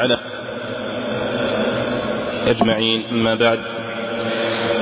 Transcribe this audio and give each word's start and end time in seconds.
على 0.00 0.18
أجمعين 2.46 3.06
أما 3.10 3.34
بعد. 3.34 3.58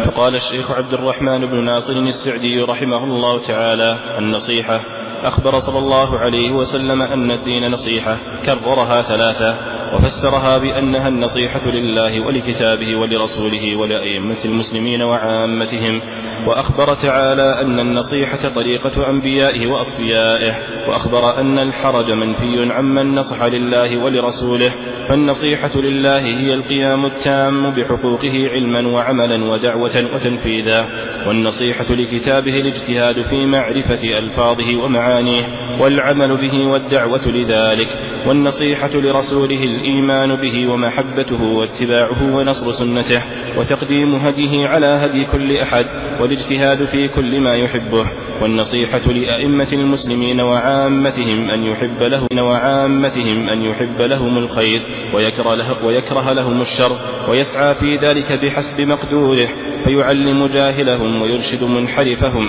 فقال 0.05 0.35
الشيخ 0.35 0.71
عبد 0.71 0.95
الرحمن 0.95 1.47
بن 1.47 1.65
ناصر 1.65 1.93
السعدي 1.93 2.63
رحمه 2.63 3.05
الله 3.05 3.47
تعالى 3.47 4.19
النصيحة 4.19 4.81
أخبر 5.25 5.61
صلى 5.61 5.79
الله 5.79 6.19
عليه 6.19 6.51
وسلم 6.51 7.03
أن 7.03 7.31
الدين 7.31 7.71
نصيحة 7.71 8.19
كررها 8.47 9.03
ثلاثة. 9.03 9.57
وفسرها 9.95 10.59
بأنها 10.59 11.09
النصيحة 11.09 11.71
لله 11.71 12.21
ولكتابه 12.21 12.97
ولرسوله 12.97 13.77
ولأئمة 13.77 14.45
المسلمين 14.45 15.03
وعامتهم 15.03 16.01
وأخبر 16.47 16.95
تعالى 16.95 17.61
أن 17.61 17.81
النصيحة 17.81 18.49
طريقة 18.55 19.11
أنبيائه 19.11 19.67
وأصفيائه 19.67 20.55
وأخبر 20.89 21.41
أن 21.41 21.59
الحرج 21.59 22.11
منفي 22.11 22.73
عمن 22.73 23.15
نصح 23.15 23.43
لله 23.43 23.97
ولرسوله 24.05 24.73
فالنصيحة 25.09 25.77
لله 25.77 26.19
هي 26.19 26.55
القيام 26.55 27.07
التام 27.07 27.71
بحقوقه 27.71 28.49
علما 28.49 28.89
وعملا 28.89 29.45
ودعوة 29.45 30.15
وتنفيذا. 30.15 30.87
والنصيحة 31.27 31.95
لكتابه 31.95 32.61
الاجتهاد 32.61 33.23
في 33.23 33.47
معرفة 33.47 34.19
ألفاظه 34.19 34.77
ومعانيه 34.85 35.45
والعمل 35.81 36.37
به 36.37 36.67
والدعوة 36.67 37.29
لذلك 37.29 37.89
والنصيحة 38.27 38.91
لرسوله 38.95 39.65
الإيمان 39.65 40.35
به 40.37 40.67
ومحبته 40.73 41.43
واتباعه 41.43 42.35
ونصر 42.37 42.73
سنته 42.73 43.23
وتقديم 43.57 44.15
هديه 44.15 44.69
على 44.69 44.87
هدي 44.87 45.25
كل 45.25 45.57
أحد 45.57 45.87
والاجتهاد 46.21 46.85
في 46.85 47.09
كل 47.09 47.41
ما 47.41 47.57
يحبه 47.57 48.07
والنصيحة 48.43 48.99
لأئمة 49.13 49.69
المسلمين 49.73 50.41
وعامتهم 50.41 51.51
أن 51.51 51.63
يحب 51.65 52.03
له 52.03 52.27
وعامتهم 52.43 53.49
أن 53.49 53.63
يحب 53.63 54.01
لهم 54.01 54.39
الخير 54.39 54.83
ويكره, 55.15 55.55
له 55.55 55.85
ويكره 55.85 56.33
لهم 56.33 56.61
الشر 56.63 56.97
ويسعى 57.29 57.75
في 57.75 57.97
ذلك 57.97 58.33
بحسب 58.45 58.81
مقدوره 58.81 59.49
فيعلم 59.85 60.47
جاهلهم 60.47 61.23
ويرشد 61.23 61.65
منحرفهم 61.65 62.49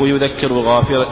ويذكر 0.00 0.52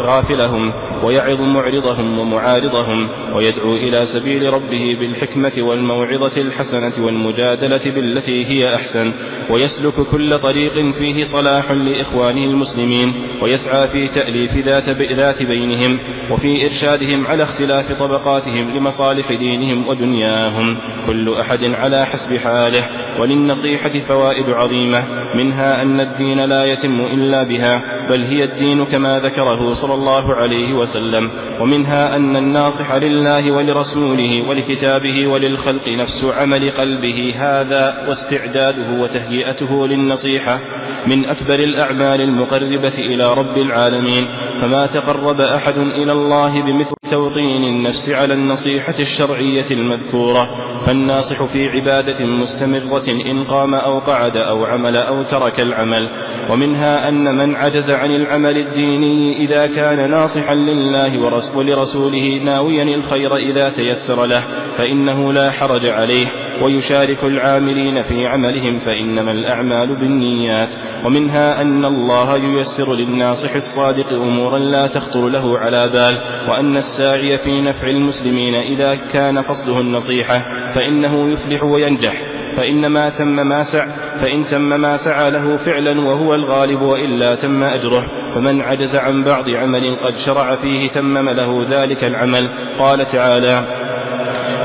غافلهم 0.01 0.73
ويعظ 1.05 1.41
معرضهم 1.41 2.19
ومعارضهم 2.19 3.09
ويدعو 3.35 3.77
إلى 3.77 4.07
سبيل 4.07 4.53
ربه 4.53 4.97
بالحكمة 5.01 5.53
والموعظة 5.59 6.41
الحسنة 6.41 6.93
والمجادلة 7.07 7.91
بالتي 7.95 8.47
هي 8.47 8.75
أحسن 8.75 9.06
ويسلك 9.51 9.95
كل 10.11 10.39
طريق 10.39 10.95
فيه 10.99 11.25
صلاح 11.25 11.71
لإخوانه 11.71 12.45
المسلمين 12.45 13.15
ويسعى 13.43 13.89
في 13.89 14.09
تأليف 14.09 14.57
ذات, 14.57 14.89
ذات 14.89 15.43
بينهم 15.43 15.99
وفي 16.31 16.67
إرشادهم 16.67 17.27
على 17.27 17.43
اختلاف 17.43 17.93
طبقاتهم 17.93 18.77
لمصالح 18.77 19.33
دينهم 19.33 19.89
ودنياهم. 19.89 20.79
كل 21.07 21.35
أحد 21.41 21.65
على 21.65 22.07
حسب 22.07 22.37
حاله 22.37 22.85
وللنصيحة 23.21 23.93
فوائد 24.09 24.51
عظيمة 24.51 25.05
منها 25.35 25.83
أن 25.83 26.01
الدين 26.01 26.41
لا 26.41 26.65
يتم 26.65 27.01
إلا 27.01 27.43
بها 27.43 27.83
بل 28.11 28.23
هي 28.25 28.45
الدين 28.45 28.85
كما 28.85 29.21
ذكره 29.21 29.75
صلى 29.75 29.95
الله 29.95 30.35
عليه 30.35 30.75
وسلم 30.75 31.31
ومنها 31.61 32.17
أن 32.17 32.37
الناصح 32.37 32.95
لله 32.95 33.51
ولرسوله 33.51 34.43
ولكتابه 34.49 35.27
وللخلق 35.27 35.89
نفس 35.89 36.25
عمل 36.25 36.71
قلبه 36.71 37.35
هذا 37.39 38.07
واستعداده 38.09 38.96
وتهيئته 39.03 39.87
للنصيحة 39.87 40.61
من 41.07 41.25
أكبر 41.25 41.55
الأعمال 41.55 42.21
المقربة 42.21 42.99
إلى 42.99 43.35
رب 43.35 43.59
العالمين 43.59 44.27
فما 44.61 44.87
تقرب 44.87 45.41
أحد 45.41 45.79
إلى 45.79 46.13
الله 46.13 46.63
بمثل 46.63 46.97
توطين 47.11 47.65
النفس 47.65 48.09
على 48.09 48.35
النصيحة 48.35 48.95
الشرعية 48.99 49.71
المذكورة 49.71 50.49
فالناصح 50.87 51.45
في 51.45 51.69
عبادة 51.69 52.27
مستمرة 52.27 53.09
إن 53.31 53.45
قام 53.45 53.75
أو 53.75 53.99
قعد 53.99 54.37
أو 54.37 54.65
عمل 54.65 54.97
أو 54.97 55.23
ترك 55.23 55.61
العمل 55.61 56.09
ومنها 56.51 57.09
أن 57.09 57.35
من 57.39 57.57
عجز 57.57 57.91
عن 57.91 58.11
العمل 58.11 58.59
الديني 58.59 59.37
إذا 59.45 59.67
كان 59.67 60.11
ناصحا 60.11 60.55
لله 60.55 61.19
ولرسوله 61.57 62.41
ناويا 62.45 62.83
الخير 62.83 63.37
إذا 63.37 63.69
تيسر 63.69 64.25
له 64.25 64.43
فإنه 64.79 65.33
لا 65.33 65.51
حرج 65.51 65.87
عليه. 65.87 66.46
ويشارك 66.63 67.25
العاملين 67.25 68.03
في 68.03 68.27
عملهم 68.27 68.79
فإنما 68.79 69.33
الأعمال 69.33 69.97
بالنيات. 69.97 70.69
ومنها 71.05 71.63
أن 71.63 71.85
الله 71.85 72.37
ييسر 72.37 72.95
للناصح 72.95 73.55
الصادق 73.55 74.13
أمورا 74.13 74.59
لا 74.59 74.87
تخطر 74.87 75.29
له 75.29 75.59
على 75.59 75.89
بال 75.89 76.19
وأن 76.49 76.77
الساعي 76.77 77.39
في 77.39 77.61
نفع 77.61 77.89
المسلمين 77.89 78.55
إذا 78.55 78.95
كان 78.95 79.39
قصده 79.39 79.81
النصيحة 79.81 80.43
فإنه 80.75 81.31
يفلح 81.33 81.63
وينجح. 81.63 82.23
فإن 82.57 82.87
ما 82.87 83.09
تم 83.09 83.29
ما 83.29 83.65
سع 83.65 83.87
فإن 84.21 84.45
تم 84.51 84.81
ما 84.81 84.97
سعى 84.97 85.31
له 85.31 85.57
فعلا 85.57 86.01
وهو 86.01 86.35
الغالب 86.35 86.83
وإلا 86.83 87.35
تم 87.35 87.63
أجره. 87.63 88.05
فمن 88.35 88.61
عجز 88.61 88.97
عن 88.97 89.25
بعض 89.25 89.51
عمل 89.51 89.97
قد 90.05 90.15
شرع 90.27 90.55
فيه 90.55 90.89
تمم 90.89 91.29
له 91.29 91.67
ذلك 91.71 92.05
العمل. 92.05 92.49
قال 92.79 93.09
تعالى 93.09 93.65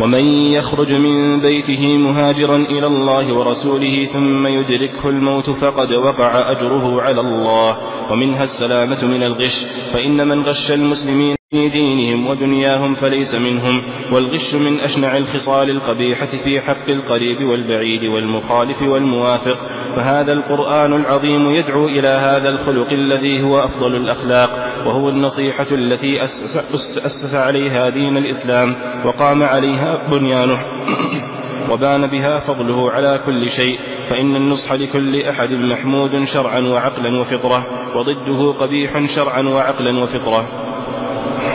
ومن 0.01 0.25
يخرج 0.57 0.91
من 0.93 1.39
بيته 1.41 1.97
مهاجرا 1.97 2.55
إلى 2.55 2.87
الله 2.87 3.33
ورسوله 3.33 4.05
ثم 4.13 4.47
يدركه 4.47 5.09
الموت 5.09 5.49
فقد 5.49 5.93
وقع 5.93 6.51
أجره 6.51 7.01
على 7.01 7.21
الله. 7.21 7.77
ومنها 8.11 8.43
السلامة 8.43 9.05
من 9.05 9.23
الغش 9.23 9.65
فإن 9.93 10.27
من 10.27 10.41
غش 10.43 10.71
المسلمين 10.71 11.35
في 11.53 11.69
دينهم 11.69 12.27
ودنياهم 12.27 12.95
فليس 12.95 13.33
منهم 13.35 13.83
والغش 14.11 14.53
من 14.53 14.79
أشنع 14.79 15.17
الخصال 15.17 15.69
القبيحة 15.69 16.25
في 16.43 16.61
حق 16.61 16.89
القريب 16.89 17.43
والبعيد 17.43 18.03
والمخالف 18.03 18.81
والموافق 18.81 19.57
فهذا 19.95 20.33
القرآن 20.33 20.93
العظيم 20.93 21.51
يدعو 21.51 21.87
إلى 21.87 22.07
هذا 22.07 22.49
الخلق 22.49 22.91
الذي 22.91 23.43
هو 23.43 23.59
أفضل 23.59 23.95
الأخلاق 23.95 24.49
وهو 24.85 25.09
النصيحة 25.09 25.67
التي 25.71 26.23
أسس, 26.25 27.35
عليها 27.35 27.89
دين 27.89 28.17
الإسلام 28.17 28.75
وقام 29.05 29.43
عليها 29.43 30.01
بنيانه 30.11 30.59
وبان 31.71 32.07
بها 32.07 32.39
فضله 32.39 32.91
على 32.91 33.19
كل 33.25 33.49
شيء 33.49 33.79
فإن 34.09 34.35
النصح 34.35 34.73
لكل 34.73 35.21
أحد 35.21 35.51
محمود 35.53 36.25
شرعا 36.33 36.59
وعقلا 36.59 37.19
وفطرة 37.19 37.65
وضده 37.95 38.51
قبيح 38.51 39.15
شرعا 39.15 39.41
وعقلا 39.41 39.99
وفطرة. 40.03 40.70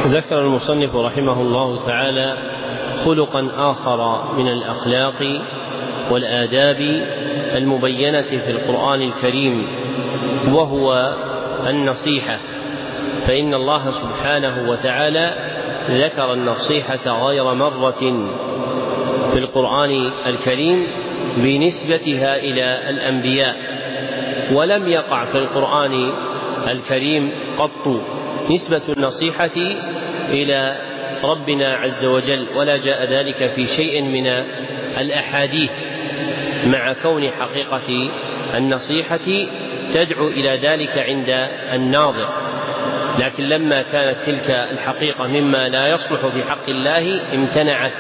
ذكر 0.07 0.41
المصنف 0.41 0.97
رحمه 0.97 1.41
الله 1.41 1.87
تعالى 1.87 2.37
خلقا 3.05 3.49
آخر 3.57 4.33
من 4.37 4.49
الأخلاق 4.49 5.41
والآداب 6.11 6.81
المبينة 7.57 8.23
في 8.23 8.51
القرآن 8.51 9.03
الكريم 9.03 9.67
وهو 10.53 11.15
النصيحة. 11.67 12.39
فإن 13.27 13.55
الله 13.55 13.91
سبحانه 13.91 14.71
وتعالى 14.71 15.35
ذكر 15.91 16.33
النصيحة 16.33 17.27
غير 17.27 17.55
مرة 17.55 18.31
في 19.33 19.39
القرآن 19.39 20.11
الكريم 20.27 20.87
بنسبتها 21.37 22.37
إلى 22.37 22.91
الأنبياء 22.91 23.57
ولم 24.53 24.89
يقع 24.89 25.25
في 25.25 25.39
القرآن 25.39 26.11
الكريم 26.71 27.31
قط. 27.59 28.16
نسبة 28.51 28.83
النصيحة 28.97 29.57
إلى 30.29 30.77
ربنا 31.25 31.75
عز 31.75 32.05
وجل 32.05 32.47
ولا 32.57 32.77
جاء 32.77 33.05
ذلك 33.05 33.53
في 33.55 33.67
شيء 33.67 34.03
من 34.03 34.27
الأحاديث 34.99 35.71
مع 36.65 36.93
كون 37.03 37.31
حقيقة 37.31 38.11
النصيحة 38.55 39.47
تدعو 39.95 40.29
إلى 40.29 40.57
ذلك 40.57 40.99
عند 40.99 41.49
الناظر. 41.73 42.29
لكن 43.19 43.45
لما 43.45 43.83
كانت 43.83 44.17
تلك 44.27 44.51
الحقيقة 44.51 45.27
مما 45.27 45.69
لا 45.69 45.87
يصلح 45.89 46.27
في 46.27 46.45
حق 46.45 46.69
الله 46.69 47.35
امتنعت. 47.35 47.93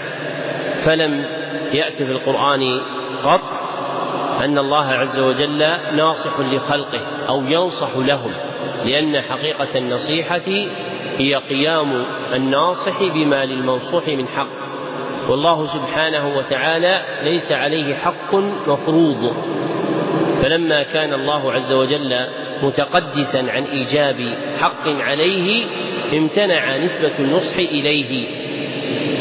فلم 0.84 1.24
يأتي 1.72 2.06
في 2.06 2.12
القرآن 2.12 2.80
قط 3.24 3.40
أن 4.44 4.58
الله 4.58 4.86
عز 4.86 5.18
وجل 5.18 5.58
ناصح 5.96 6.40
لخلقه 6.40 7.00
أو 7.28 7.42
ينصح 7.44 7.96
لهم. 7.96 8.32
لأن 8.86 9.20
حقيقة 9.20 9.78
النصيحة 9.78 10.40
هي 11.18 11.34
قيام 11.34 12.04
الناصح 12.34 13.02
بما 13.02 13.44
للمنصوح 13.44 14.08
من 14.08 14.28
حق. 14.28 14.66
والله 15.30 15.66
سبحانه 15.66 16.36
وتعالى 16.36 17.02
ليس 17.22 17.52
عليه 17.52 17.94
حق 17.94 18.34
مفروض. 18.66 19.36
فلما 20.42 20.82
كان 20.82 21.14
الله 21.14 21.52
عز 21.52 21.72
وجل 21.72 22.26
متقدسا 22.62 23.38
عن 23.48 23.64
إيجاب 23.64 24.34
حق 24.60 24.88
عليه 24.88 25.64
امتنع 26.12 26.76
نسبة 26.76 27.18
النصح 27.18 27.56
إليه. 27.56 28.28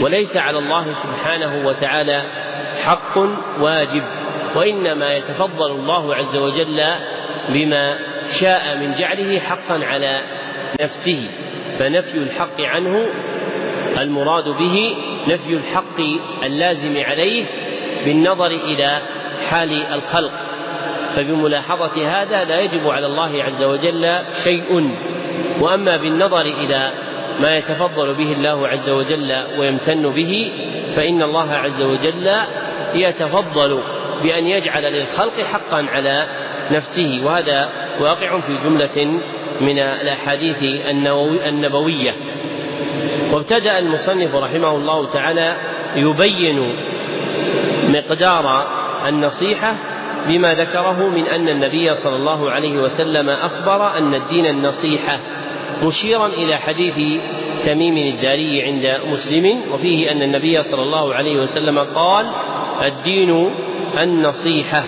وليس 0.02 0.38
على 0.38 0.60
الله 0.60 0.86
سبحانه 1.04 1.68
وتعالى 1.68 2.22
حق 2.84 3.18
واجب 3.60 4.04
وإنما 4.56 5.16
يتفضل 5.16 5.72
الله 5.72 6.16
عز 6.16 6.38
وجل 6.38 6.84
بما 7.50 7.98
شاء 8.40 8.78
من 8.78 8.94
جعله 9.00 9.40
حقا 9.40 9.86
على 9.86 10.22
نفسه 10.82 11.30
فنفي 11.80 12.18
الحق 12.18 12.62
عنه 12.62 13.06
المراد 14.02 14.50
به 14.50 14.96
نفي 15.28 15.54
الحق 15.54 16.00
اللازم 16.44 16.98
عليه 16.98 17.46
بالنظر 18.06 18.46
إلى 18.46 19.02
حال 19.50 19.86
الخلق. 19.94 20.32
فبملاحظة 21.16 22.22
هذا 22.22 22.44
لا 22.44 22.60
يجب 22.60 22.90
على 22.90 23.06
الله 23.06 23.44
عز 23.44 23.64
وجل 23.64 24.20
شيء. 24.44 24.98
وأما 25.60 25.98
بالنظر 25.98 26.42
إلى 26.42 26.92
ما 27.40 27.58
يتفضل 27.58 28.14
به 28.14 28.32
الله 28.32 28.68
عز 28.68 28.90
وجل 28.90 29.36
ويمتن 29.58 30.10
به 30.10 30.52
فإن 30.96 31.22
الله 31.22 31.54
عز 31.54 31.82
وجل 31.82 32.32
يتفضل 32.96 33.80
بأن 34.24 34.48
يجعل 34.48 34.84
للخلق 34.84 35.42
حقا 35.42 35.86
على 35.94 36.28
نفسه 36.72 37.22
وهذا 37.24 37.70
واقع 38.00 38.40
في 38.40 38.58
جملة 38.64 39.20
من 39.62 39.80
الأحاديث 39.80 40.64
النبوية. 41.48 42.14
وابتدأ 43.32 43.80
المصنف 43.80 44.36
رحمه 44.36 44.76
الله 44.76 45.14
تعالى 45.14 45.56
يبين 45.96 46.76
مقدار 47.88 48.68
النصيحة 49.08 49.76
بما 50.28 50.54
ذكره 50.54 51.10
من 51.10 51.28
أن 51.28 51.50
النبي 51.50 51.94
صلى 51.96 52.16
الله 52.16 52.52
عليه 52.52 52.78
وسلم 52.78 53.30
أخبر 53.30 53.98
أن 53.98 54.14
الدين 54.14 54.46
النصيحة 54.46 55.20
مشيرا 55.84 56.28
إلى 56.28 56.58
حديث 56.58 57.22
تميم 57.66 57.98
الداري 57.98 58.64
عند 58.64 59.02
مسلم 59.12 59.62
وفيه 59.74 60.12
أن 60.12 60.22
النبي 60.22 60.64
صلى 60.64 60.82
الله 60.82 61.14
عليه 61.14 61.42
وسلم 61.42 61.80
قال 61.80 62.26
الدين 62.86 63.50
النصيحة. 64.02 64.84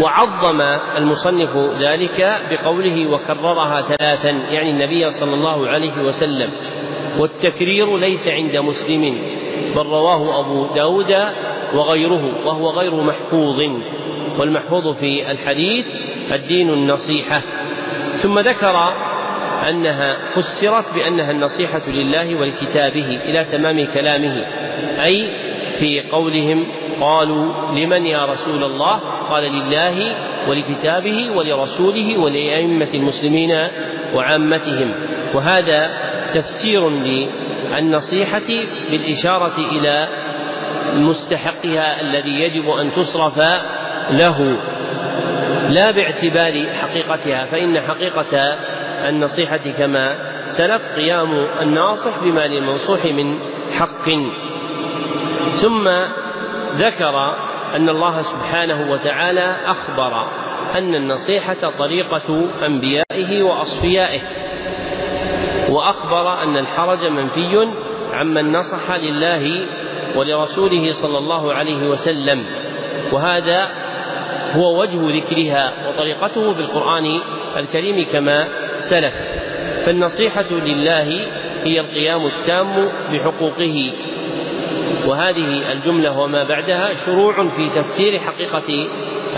وعظم 0.00 0.60
المصنف 0.96 1.56
ذلك 1.80 2.40
بقوله 2.50 3.06
وكررها 3.12 3.82
ثلاثا 3.82 4.30
يعني 4.52 4.70
النبي 4.70 5.10
صلى 5.10 5.34
الله 5.34 5.68
عليه 5.68 6.02
وسلم. 6.02 6.50
والتكرير 7.18 7.96
ليس 7.96 8.28
عند 8.28 8.56
مسلم 8.56 9.18
بل 9.74 9.86
رواه 9.86 10.40
أبو 10.40 10.66
داود 10.74 11.16
وغيره 11.74 12.46
وهو 12.46 12.70
غير 12.70 12.94
محفوظ. 12.94 13.60
والمحفوظ 14.38 14.96
في 14.96 15.30
الحديث 15.30 15.86
الدين 16.32 16.70
النصيحة. 16.70 17.42
ثم 18.22 18.38
ذكر 18.38 18.92
أنها 19.68 20.18
فسرت 20.34 20.94
بأنها 20.94 21.30
النصيحة 21.30 21.82
لله 21.88 22.34
ولكتابه 22.34 23.20
إلى 23.24 23.44
تمام 23.44 23.86
كلامه 23.86 24.44
أي 25.04 25.28
في 25.78 26.00
قولهم 26.00 26.66
قالوا 27.00 27.52
لمن 27.72 28.06
يا 28.06 28.24
رسول 28.24 28.64
الله؟ 28.64 29.00
قال 29.30 29.42
لله 29.42 30.16
ولكتابه 30.48 31.30
ولرسوله 31.30 32.18
ولأئمة 32.18 32.88
المسلمين 32.94 33.68
وعامتهم. 34.14 34.94
وهذا 35.34 35.90
تفسير 36.34 36.88
للنصيحة 36.90 38.64
بالإشارة 38.90 39.56
إلى 39.58 40.08
مستحقها 40.94 42.00
الذي 42.00 42.40
يجب 42.40 42.70
أن 42.70 42.92
تصرف 42.92 43.38
له. 44.10 44.56
لا 45.68 45.90
باعتبار 45.90 46.66
حقيقتها 46.82 47.44
فإن 47.44 47.80
حقيقة 47.80 48.56
النصيحة 49.08 49.56
كما 49.78 50.16
سلف 50.56 50.82
قيام 50.96 51.34
الناصح 51.62 52.18
بما 52.22 52.46
للمنصوح 52.46 53.04
من 53.04 53.38
حق. 53.72 54.10
ثم 55.62 55.88
ذكر 56.76 57.34
أن 57.76 57.88
الله 57.88 58.22
سبحانه 58.22 58.90
وتعالى 58.92 59.56
أخبر 59.66 60.26
أن 60.74 60.94
النصيحة 60.94 61.70
طريقة 61.78 62.48
أنبيائه 62.66 63.42
وأصفيائه 63.42 64.20
وأخبر 65.68 66.42
أن 66.42 66.56
الحرج 66.56 67.04
منفي 67.04 67.68
عمن 68.12 68.52
نصح 68.52 68.90
لله 68.90 69.66
ولرسوله 70.16 70.92
صلى 70.92 71.18
الله 71.18 71.54
عليه 71.54 71.88
وسلم 71.88 72.44
وهذا 73.12 73.68
هو 74.56 74.80
وجه 74.80 75.16
ذكرها 75.16 75.72
وطريقته 75.88 76.52
بالقرآن 76.52 77.20
الكريم 77.56 78.06
كما 78.12 78.48
سلف. 78.90 79.14
فالنصيحة 79.86 80.50
لله 80.50 81.26
هي 81.64 81.80
القيام 81.80 82.26
التام 82.26 82.88
بحقوقه 83.12 83.92
وهذه 85.06 85.72
الجملة 85.72 86.18
وما 86.18 86.44
بعدها 86.44 86.90
شروع 87.06 87.34
في 87.56 87.68
تفسير 87.74 88.18
حقيقة 88.18 88.88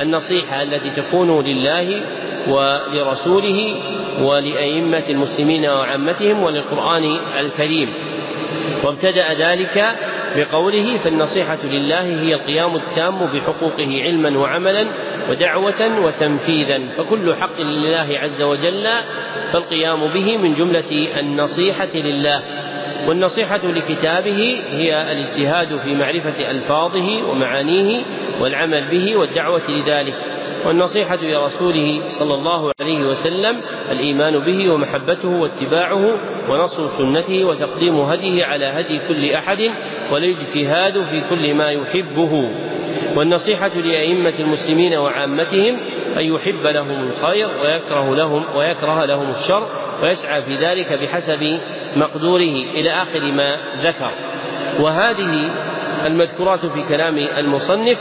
النصيحة 0.03 0.63
التي 0.63 0.91
تكون 0.91 1.45
لله 1.45 2.01
ولرسوله 2.49 3.75
ولأئمة 4.21 5.03
المسلمين 5.11 5.67
وعامتهم 5.67 6.43
وللقرآن 6.43 7.17
الكريم. 7.41 7.95
وابتدأ 8.85 9.33
ذلك 9.35 9.97
بقوله 10.37 10.99
فالنصيحة 11.05 11.59
لله 11.65 12.01
هي 12.01 12.35
القيام 12.35 12.75
التام 12.75 13.27
بحقوقه 13.27 14.03
علما 14.03 14.39
وعملا 14.39 14.87
ودعوة 15.31 16.01
وتنفيذا 16.07 16.81
فكل 16.97 17.35
حق 17.35 17.61
لله 17.61 18.19
عز 18.19 18.43
وجل 18.43 18.87
فالقيام 19.53 20.07
به 20.07 20.37
من 20.37 20.55
جملة 20.55 21.21
النصيحة 21.21 21.95
لله. 21.95 22.43
والنصيحة 23.09 23.61
لكتابه 23.67 24.63
هي 24.71 25.13
الاجتهاد 25.13 25.79
في 25.85 25.95
معرفة 25.95 26.51
ألفاظه 26.51 27.31
ومعانيه 27.31 28.01
والعمل 28.41 28.85
به 28.91 29.17
والدعوة 29.17 29.63
لذلك. 29.69 30.15
والنصيحة 30.67 31.19
لرسوله 31.23 32.01
صلى 32.19 32.35
الله 32.35 32.71
عليه 32.81 32.99
وسلم 32.99 33.61
الإيمان 33.91 34.39
به 34.39 34.71
ومحبته 34.73 35.29
واتباعه 35.29 36.11
ونصر 36.49 36.89
سنته 36.89 37.45
وتقديم 37.45 38.01
هديه 38.01 38.45
على 38.45 38.65
هدي 38.65 38.99
كل 39.09 39.33
أحد 39.33 39.59
والاجتهاد 40.13 40.93
في 41.11 41.23
كل 41.31 41.55
ما 41.55 41.71
يحبه. 41.71 42.51
والنصيحة 43.17 43.69
لأئمة 43.69 44.35
المسلمين 44.39 44.95
وعامتهم 44.95 45.77
أن 46.17 46.35
يحب 46.35 46.67
لهم 46.67 47.09
الخير 47.09 47.49
ويكره 47.65 48.15
لهم 48.17 48.45
ويكره 48.57 49.05
لهم 49.05 49.31
الشر 49.31 49.69
ويسعى 50.03 50.43
في 50.43 50.57
ذلك 50.57 50.93
بحسب 51.03 51.59
مقدوره 51.97 52.57
إلى 52.75 52.91
آخر 52.91 53.21
ما 53.21 53.57
ذكر. 53.83 54.11
وهذه 54.81 55.51
المذكورات 56.07 56.67
في 56.67 56.83
كلام 56.89 57.19
المصنف 57.19 57.99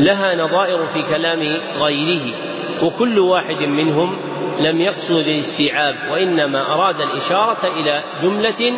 لها 0.00 0.34
نظائر 0.34 0.86
في 0.86 1.02
كلام 1.02 1.58
غيره 1.80 2.34
وكل 2.82 3.18
واحد 3.18 3.56
منهم 3.56 4.18
لم 4.60 4.80
يقصد 4.80 5.26
الاستيعاب 5.28 5.96
وإنما 6.10 6.72
أراد 6.72 7.00
الإشارة 7.00 7.72
إلى 7.80 8.02
جملة 8.22 8.72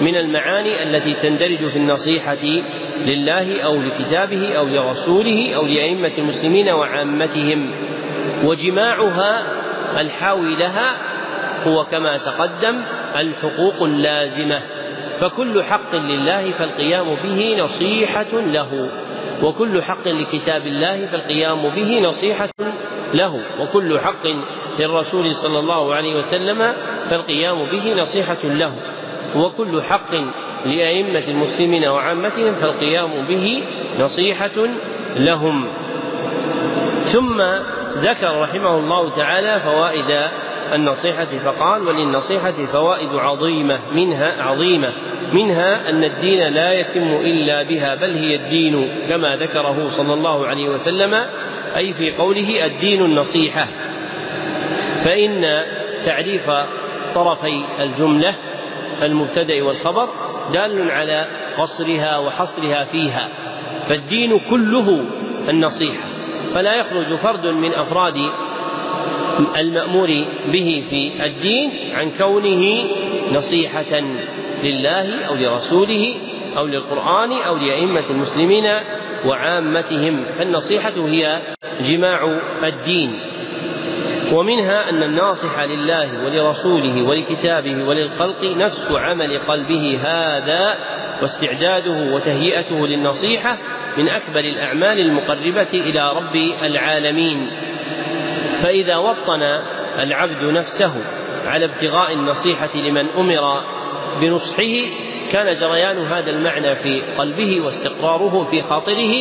من 0.00 0.16
المعاني 0.16 0.82
التي 0.82 1.14
تندرج 1.14 1.58
في 1.58 1.76
النصيحة 1.76 2.44
لله 3.04 3.60
أو 3.62 3.76
لكتابه 3.76 4.54
أو 4.58 4.68
لرسوله 4.68 5.54
أو 5.56 5.66
لأئمة 5.66 6.12
المسلمين 6.18 6.68
وعامتهم. 6.70 7.70
وجماعها 8.44 9.42
الحاوي 10.00 10.56
لها 10.56 10.96
هو 11.66 11.84
كما 11.84 12.16
تقدم 12.16 12.82
الحقوق 13.16 13.82
اللازمة 13.82 14.62
فكل 15.20 15.62
حق 15.62 15.94
لله 15.94 16.52
فالقيام 16.52 17.14
به 17.14 17.56
نصيحة 17.58 18.32
له 18.32 18.88
وكل 19.42 19.82
حق 19.82 20.08
لكتاب 20.08 20.66
الله 20.66 21.06
فالقيام 21.06 21.68
به 21.68 22.00
نصيحة 22.00 22.48
له 23.14 23.40
وكل 23.60 24.00
حق 24.00 24.26
للرسول 24.78 25.34
صلى 25.34 25.58
الله 25.58 25.94
عليه 25.94 26.14
وسلم 26.14 26.72
فالقيام 27.10 27.64
به 27.64 28.02
نصيحة 28.02 28.44
له 28.44 28.72
وكل 29.36 29.82
حق 29.82 30.14
لأئمة 30.66 31.24
المسلمين 31.28 31.84
وعامتهم 31.88 32.54
فالقيام 32.54 33.10
به 33.28 33.62
نصيحة 34.00 34.66
لهم. 35.16 35.68
ثم 37.12 37.42
ذكر 37.96 38.40
رحمه 38.40 38.76
الله 38.78 39.16
تعالى 39.16 39.60
فوائد 39.60 40.30
النصيحة 40.72 41.26
فقال 41.44 41.82
وللنصيحة 41.82 42.66
فوائد 42.72 43.14
عظيمة 43.14 43.78
منها 43.94 44.42
عظيمة 44.42 44.92
منها 45.32 45.90
أن 45.90 46.04
الدين 46.04 46.52
لا 46.52 46.80
يتم 46.80 47.16
إلا 47.16 47.62
بها 47.62 47.94
بل 47.94 48.14
هي 48.14 48.34
الدين 48.34 48.90
كما 49.08 49.36
ذكره 49.36 49.88
صلى 49.90 50.14
الله 50.14 50.46
عليه 50.46 50.68
وسلم 50.68 51.14
أي 51.76 51.92
في 51.92 52.12
قوله 52.12 52.66
الدين 52.66 53.04
النصيحة. 53.04 53.66
فإن 55.04 55.62
تعريف 56.06 56.50
طرفي 57.14 57.64
الجملة 57.80 58.34
المبتدأ 59.02 59.62
والخبر 59.62 60.08
دال 60.52 60.90
على 60.90 61.26
قصرها 61.58 62.18
وحصرها 62.18 62.84
فيها 62.84 63.28
فالدين 63.88 64.40
كله 64.50 65.04
النصيحة 65.48 66.04
فلا 66.54 66.74
يخرج 66.74 67.18
فرد 67.18 67.46
من 67.46 67.74
أفراد 67.74 68.16
المأمور 69.56 70.24
به 70.52 70.84
في 70.90 71.24
الدين 71.26 71.70
عن 71.94 72.10
كونه 72.18 72.84
نصيحة 73.32 74.00
لله 74.62 75.24
أو 75.24 75.34
لرسوله 75.34 76.14
أو 76.56 76.66
للقرآن 76.66 77.32
أو 77.32 77.56
لأئمة 77.56 78.10
المسلمين 78.10 78.64
وعامتهم. 79.26 80.24
فالنصيحة 80.38 80.92
هي 80.96 81.40
جماع 81.80 82.38
الدين. 82.64 83.20
ومنها 84.32 84.90
أن 84.90 85.02
الناصح 85.02 85.60
لله 85.60 86.24
ولرسوله 86.24 87.02
ولكتابه 87.02 87.84
وللخلق 87.84 88.44
نفس 88.56 88.88
عمل 88.90 89.38
قلبه 89.48 89.98
هذا 90.02 90.76
واستعداده 91.22 92.14
وتهيئته 92.14 92.86
للنصيحة 92.86 93.58
من 93.98 94.08
أكبر 94.08 94.40
الأعمال 94.40 95.00
المقربة 95.00 95.72
إلى 95.72 96.12
رب 96.12 96.36
العالمين. 96.62 97.50
فإذا 98.62 98.96
وطن 98.96 99.42
العبد 99.98 100.44
نفسه 100.44 100.92
على 101.44 101.64
ابتغاء 101.64 102.12
النصيحة 102.12 102.76
لمن 102.76 103.06
أمر 103.18 103.62
بنصحه 104.20 104.74
كان 105.32 105.60
جريان 105.60 105.98
هذا 105.98 106.30
المعنى 106.30 106.76
في 106.76 107.02
قلبه 107.18 107.60
واستقراره 107.60 108.46
في 108.50 108.62
خاطره 108.62 109.14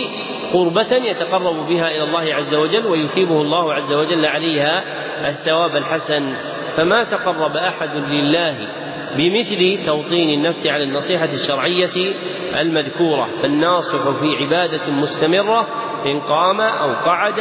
قربة 0.53 0.96
يتقرب 0.96 1.67
بها 1.69 1.91
إلى 1.91 2.03
الله 2.03 2.36
عز 2.36 2.55
وجل 2.55 2.88
ويثيبه 2.88 3.41
الله 3.41 3.74
عز 3.74 3.93
وجل 3.93 4.25
عليها 4.25 4.84
الثواب 5.29 5.75
الحسن. 5.75 6.34
فما 6.77 7.03
تقرب 7.03 7.58
أحد 7.58 7.96
لله 7.96 8.55
بمثل 9.17 9.86
توطين 9.86 10.29
النفس 10.29 10.67
على 10.67 10.84
النصيحة 10.84 11.29
الشرعية 11.34 12.13
المذكورة. 12.60 13.29
فالناصح 13.41 14.10
في 14.22 14.36
عبادة 14.41 14.91
مستمرة 14.91 15.67
إن 16.05 16.19
قام 16.19 16.62
أو 16.62 16.93
قعد 17.05 17.39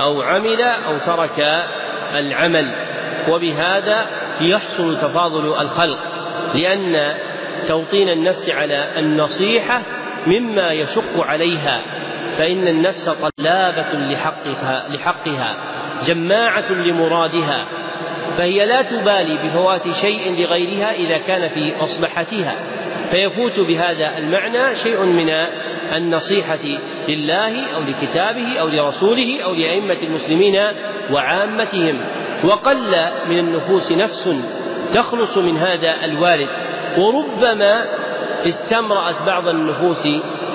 أو 0.00 0.22
عمل 0.22 0.62
أو 0.62 0.98
ترك 1.06 1.64
العمل 2.14 2.70
وبهذا 3.28 4.06
يحصل 4.40 4.98
تفاضل 4.98 5.60
الخلق 5.60 5.98
لأن 6.54 7.14
توطين 7.68 8.08
النفس 8.08 8.48
على 8.48 8.88
النصيحة 8.96 9.82
مما 10.26 10.72
يشق 10.72 11.20
عليها 11.26 11.80
فإن 12.38 12.68
النفس 12.68 13.10
طلابة 13.38 13.92
لحقها, 13.92 14.84
لحقها 14.88 15.56
جماعة 16.06 16.72
لمرادها 16.72 17.64
فهي 18.38 18.66
لا 18.66 18.82
تبالي 18.82 19.38
بفوات 19.44 19.82
شيء 20.00 20.32
لغيرها 20.42 20.92
إذا 20.92 21.18
كان 21.18 21.48
في 21.48 21.74
مصلحتها 21.80 22.54
فيفوت 23.10 23.60
بهذا 23.60 24.18
المعنى 24.18 24.76
شيء 24.76 25.04
من 25.04 25.30
النصيحة 25.96 26.58
لله 27.08 27.74
أو 27.74 27.80
لكتابه 27.80 28.60
أو 28.60 28.68
لرسوله 28.68 29.42
أو 29.44 29.54
لأئمة 29.54 29.96
المسلمين 30.02 30.60
وعامتهم. 31.10 32.00
وقل 32.44 33.06
من 33.28 33.38
النفوس 33.38 33.92
نفس 33.92 34.28
تخلص 34.94 35.38
من 35.38 35.56
هذا 35.56 36.04
الوارد. 36.04 36.48
وربما 36.98 37.84
استمرأت 38.46 39.16
بعض 39.26 39.48
النفوس 39.48 40.08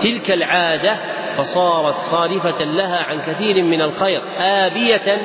تلك 0.03 0.31
العادة 0.31 0.97
فصارت 1.37 1.95
صارفة 2.11 2.63
لها 2.63 2.97
عن 2.97 3.21
كثير 3.21 3.63
من 3.63 3.81
الخير 3.81 4.21
آبية 4.39 5.17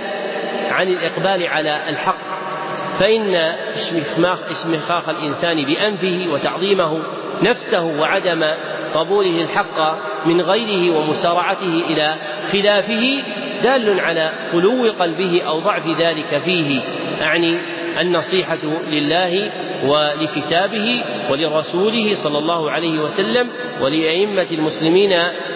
عن 0.70 0.88
الإقبال 0.88 1.46
على 1.46 1.80
الحق. 1.88 2.32
فإن 3.00 3.34
اشمخاخ 3.74 4.38
اشمخاخ 4.50 5.08
الإنسان 5.08 5.64
بأنفه 5.64 6.26
وتعظيمه 6.32 7.02
نفسه 7.42 7.82
وعدم 7.82 8.44
قبوله 8.94 9.42
الحق 9.42 9.98
من 10.26 10.40
غيره 10.40 10.96
ومسارعته 10.96 11.84
إلى 11.90 12.14
خلافه 12.52 13.22
دال 13.62 14.00
على 14.00 14.32
خلو 14.52 14.92
قلبه 15.00 15.42
أو 15.42 15.58
ضعف 15.58 15.86
ذلك 16.00 16.42
فيه. 16.44 16.80
أعني 17.22 17.58
النصيحة 18.00 18.58
لله 18.88 19.50
ولكتابه 19.86 21.04
ولرسوله 21.30 22.14
صلى 22.22 22.38
الله 22.38 22.70
عليه 22.70 22.98
وسلم 22.98 23.48
ولأئمة 23.80 24.46
المسلمين 24.52 25.12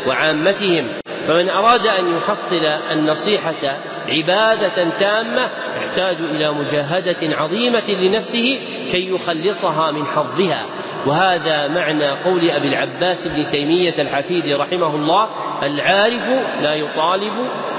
وعامتهم. 0.06 0.88
فمن 1.28 1.48
أراد 1.48 1.86
أن 1.86 2.16
يحصل 2.16 2.66
النصيحة 2.92 3.78
عبادة 4.08 4.90
تامة 5.00 5.50
يحتاج 5.76 6.16
إلى 6.30 6.52
مجاهدة 6.52 7.16
عظيمة 7.22 7.90
لنفسه 7.90 8.58
كي 8.92 9.10
يخلصها 9.14 9.90
من 9.90 10.06
حظها. 10.06 10.66
وهذا 11.06 11.68
معنى 11.68 12.10
قول 12.10 12.50
أبي 12.50 12.68
العباس 12.68 13.26
بن 13.28 13.50
تيمية 13.50 13.94
الحفيد 14.02 14.52
رحمه 14.52 14.94
الله 14.94 15.28
العارف 15.62 16.22
لا 16.62 16.74
يطالب 16.74 17.32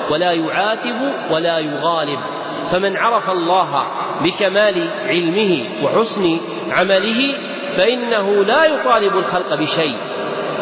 ولا 0.09 0.31
يعاتب 0.31 0.95
ولا 1.31 1.59
يغالب 1.59 2.19
فمن 2.71 2.97
عرف 2.97 3.29
الله 3.29 3.83
بكمال 4.23 4.87
علمه 5.07 5.65
وحسن 5.83 6.37
عمله 6.71 7.33
فإنه 7.77 8.43
لا 8.43 8.65
يطالب 8.65 9.17
الخلق 9.17 9.55
بشيء 9.55 9.97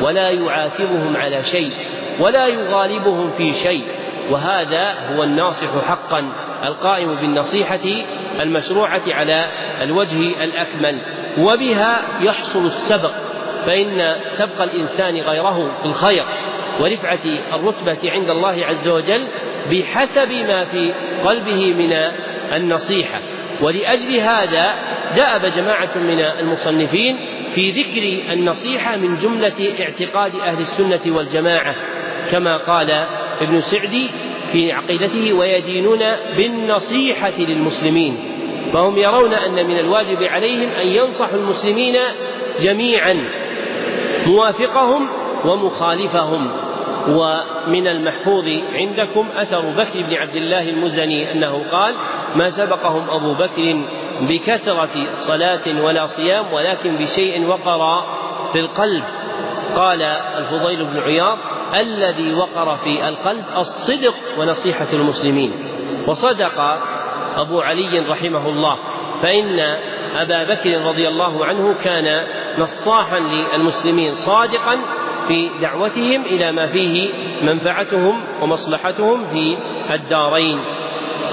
ولا 0.01 0.29
يعاتبهم 0.29 1.17
على 1.17 1.43
شيء 1.43 1.72
ولا 2.19 2.48
يغالبهم 2.48 3.31
في 3.38 3.53
شيء 3.53 3.84
وهذا 4.31 4.93
هو 5.15 5.24
الناصح 5.24 5.86
حقا 5.88 6.24
القائم 6.65 7.15
بالنصيحة 7.15 7.79
المشروعة 8.41 9.01
على 9.07 9.45
الوجه 9.81 10.43
الأكمل. 10.43 11.01
وبها 11.37 12.01
يحصل 12.21 12.65
السبق 12.65 13.11
فإن 13.65 14.15
سبق 14.37 14.61
الإنسان 14.61 15.17
غيره 15.17 15.71
في 15.81 15.87
الخير 15.87 16.25
ورفعة 16.79 17.19
الرتبة 17.53 18.11
عند 18.11 18.29
الله 18.29 18.65
عز 18.65 18.87
وجل 18.87 19.27
بحسب 19.71 20.31
ما 20.31 20.65
في 20.65 20.93
قلبه 21.25 21.73
من 21.73 21.93
النصيحة. 22.55 23.19
ولأجل 23.61 24.15
هذا 24.15 24.73
دأب 25.15 25.45
جماعة 25.45 25.97
من 25.97 26.19
المصنفين 26.19 27.17
في 27.55 27.71
ذكر 27.71 28.33
النصيحة 28.33 28.97
من 28.97 29.17
جملة 29.17 29.73
اعتقاد 29.79 30.35
أهل 30.35 30.61
السنة 30.61 31.15
والجماعة 31.15 31.75
كما 32.31 32.57
قال 32.57 32.91
ابن 33.41 33.61
سعدي 33.61 34.09
في 34.51 34.71
عقيدته 34.71 35.33
ويدينون 35.33 35.99
بالنصيحة 36.37 37.31
للمسلمين 37.39 38.17
فهم 38.75 38.98
يرون 38.98 39.34
أن 39.34 39.67
من 39.67 39.79
الواجب 39.79 40.24
عليهم 40.24 40.70
أن 40.70 40.88
ينصحوا 40.88 41.38
المسلمين 41.38 41.96
جميعا 42.60 43.27
موافقهم 44.25 45.10
ومخالفهم. 45.46 46.51
ومن 47.08 47.88
المحفوظ 47.88 48.46
عندكم 48.74 49.29
أثر 49.36 49.62
بكر 49.62 50.01
بن 50.10 50.13
عبد 50.13 50.36
الله 50.36 50.70
المزني 50.70 51.32
أنه 51.32 51.63
قال 51.72 51.94
ما 52.36 52.50
سبقهم 52.50 53.10
أبو 53.10 53.34
بكر 53.34 53.86
بكثرة 54.22 55.08
صلاة 55.27 55.84
ولا 55.84 56.08
صيام 56.08 56.53
ولكن 56.53 56.96
بشيء 56.96 57.48
وقر 57.48 58.03
في 58.53 58.60
القلب. 58.60 59.03
قال 59.75 60.01
الفضيل 60.38 60.86
بن 60.86 61.00
عياض 61.00 61.38
الذي 61.79 62.34
وقر 62.34 62.77
في 62.77 63.08
القلب 63.08 63.44
الصدق 63.58 64.13
ونصيحة 64.38 64.88
المسلمين. 64.94 65.51
وصدق 66.08 66.77
أبو 67.35 67.61
علي 67.61 67.99
رحمه 67.99 68.49
الله 68.49 68.77
فإن 69.21 69.59
أبا 70.15 70.43
بكر 70.43 70.81
رضي 70.81 71.07
الله 71.07 71.45
عنه 71.45 71.75
كان 71.83 72.23
نصاحا 72.57 73.19
للمسلمين 73.19 74.15
صادقا 74.15 74.79
في 75.27 75.49
دعوتهم 75.61 76.21
إلى 76.21 76.51
ما 76.51 76.67
فيه 76.67 77.09
منفعتهم 77.41 78.23
ومصلحتهم 78.41 79.27
في 79.27 79.57
الدارين. 79.93 80.59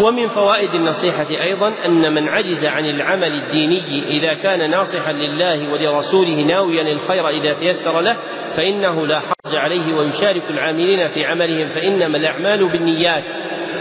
ومن 0.00 0.28
فوائد 0.28 0.75
النصيحة 0.75 1.26
أيضا 1.30 1.75
أن 1.87 2.14
من 2.14 2.28
عجز 2.28 2.64
عن 2.64 2.85
العمل 2.85 3.32
الديني 3.32 4.02
إذا 4.09 4.35
كان 4.35 4.71
ناصحا 4.71 5.12
لله 5.12 5.73
ولرسوله 5.73 6.42
ناويا 6.42 6.92
الخير 6.92 7.28
إذا 7.28 7.52
تيسر 7.52 8.00
له 8.00 8.16
فإنه 8.56 9.06
لا 9.06 9.21
حرج 9.21 9.56
عليه 9.56 9.94
ويشارك 9.94 10.42
العاملين 10.50 11.09
في 11.09 11.25
عملهم 11.25 11.68
فإنما 11.68 12.16
الأعمال 12.16 12.68
بالنيات. 12.68 13.25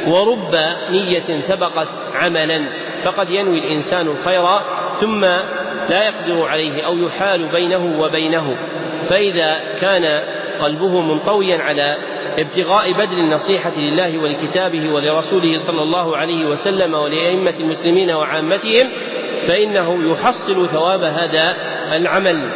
ورب 0.08 0.56
نية 0.92 1.40
سبقت 1.48 1.88
عملا 2.14 2.62
فقد 3.06 3.30
ينوي 3.30 3.60
الإنسان 3.60 4.08
الخير 4.08 4.46
ثم 5.00 5.26
لا 5.90 6.04
يقدر 6.04 6.48
عليه 6.48 6.86
أو 6.86 6.98
يحال 6.98 7.48
بينه 7.48 8.02
وبينه. 8.02 8.58
فإذا 9.10 9.60
كان 9.82 10.24
قلبه 10.62 11.02
منطويا 11.02 11.58
على 11.58 11.98
ابتغاء 12.40 12.92
بذل 12.92 13.20
النصيحة 13.20 13.72
لله 13.78 14.18
ولكتابه 14.18 14.90
ولرسوله 14.90 15.58
صلى 15.68 15.82
الله 15.82 16.18
عليه 16.18 16.46
وسلم 16.46 16.94
ولأئمة 16.94 17.54
المسلمين 17.60 18.12
وعامتهم 18.12 18.90
فإنه 19.48 20.12
يحصل 20.12 20.70
ثواب 20.70 21.04
هذا 21.04 21.56
العمل. 21.96 22.50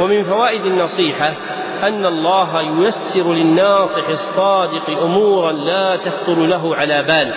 ومن 0.00 0.24
فوائد 0.24 0.66
النصيحة 0.66 1.34
أن 1.82 2.06
الله 2.06 2.62
ييسر 2.62 3.32
للناصح 3.32 4.08
الصادق 4.08 5.02
أمورا 5.02 5.52
لا 5.52 5.96
تخطر 5.96 6.46
له 6.46 6.76
على 6.76 7.02
بال. 7.02 7.34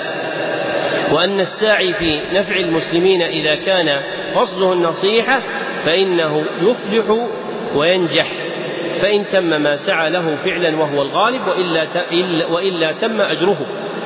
وأن 1.12 1.40
الساعي 1.40 1.94
في 1.94 2.20
نفع 2.34 2.56
المسلمين 2.56 3.22
إذا 3.22 3.56
كان 3.56 4.02
قصده 4.36 4.74
النصيحة 4.74 5.42
فإنه 5.86 6.46
يفلح 6.62 7.28
وينجح. 7.76 8.28
فإن 9.04 9.26
تم 9.28 9.62
ما 9.62 9.76
سعى 9.76 10.10
له 10.10 10.36
فعلا 10.36 10.78
وهو 10.78 11.02
الغالب 11.02 11.48
وإلا 11.48 11.88
وإلا 12.52 12.92
تم 12.92 13.22
أجره. 13.22 13.58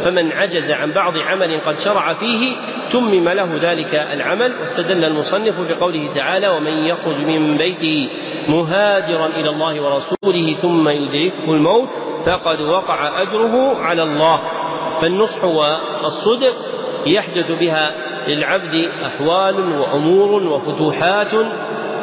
فمن 0.04 0.32
عجز 0.32 0.72
عن 0.72 0.92
بعض 0.92 1.18
عمل 1.18 1.62
قد 1.66 1.76
شرع 1.86 2.14
فيه 2.14 2.56
تمم 2.94 3.30
له 3.30 3.50
ذلك 3.62 3.96
العمل. 4.14 4.54
واستدل 4.60 5.04
المصنف 5.04 5.56
بقوله 5.70 6.10
تعالى 6.16 6.48
ومن 6.48 6.86
يخرج 6.86 7.16
من 7.16 7.58
بيته 7.58 8.10
مهاجرا 8.48 9.26
إلى 9.26 9.50
الله 9.50 9.82
ورسوله 9.82 10.56
ثم 10.62 10.90
يدركه 10.90 11.54
الموت 11.54 11.90
فقد 12.26 12.62
وقع 12.62 13.22
أجره 13.22 13.78
على 13.82 14.04
الله. 14.04 14.40
فالنصح 15.02 15.44
والصدق 15.44 16.56
يحدث 17.06 17.52
بها 17.52 17.96
للعبد 18.28 18.90
أحوال 19.06 19.80
وأمور 19.80 20.44
وفتوحات 20.44 21.34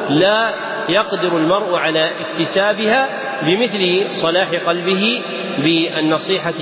لا 0.08 0.63
يقدر 0.88 1.36
المرء 1.36 1.76
على 1.76 2.10
اكتسابها 2.20 3.08
بمثل 3.42 4.06
صلاح 4.22 4.48
قلبه 4.66 5.22
بالنصيحة 5.58 6.60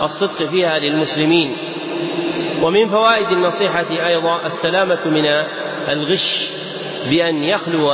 والصدق 0.00 0.42
فيها 0.50 0.78
للمسلمين. 0.78 1.56
ومن 2.62 2.88
فوائد 2.88 3.30
النصيحة 3.32 4.06
أيضا 4.06 4.46
السلامة 4.46 5.06
من 5.06 5.26
الغش 5.88 6.48
بأن 7.10 7.44
يخلو 7.44 7.90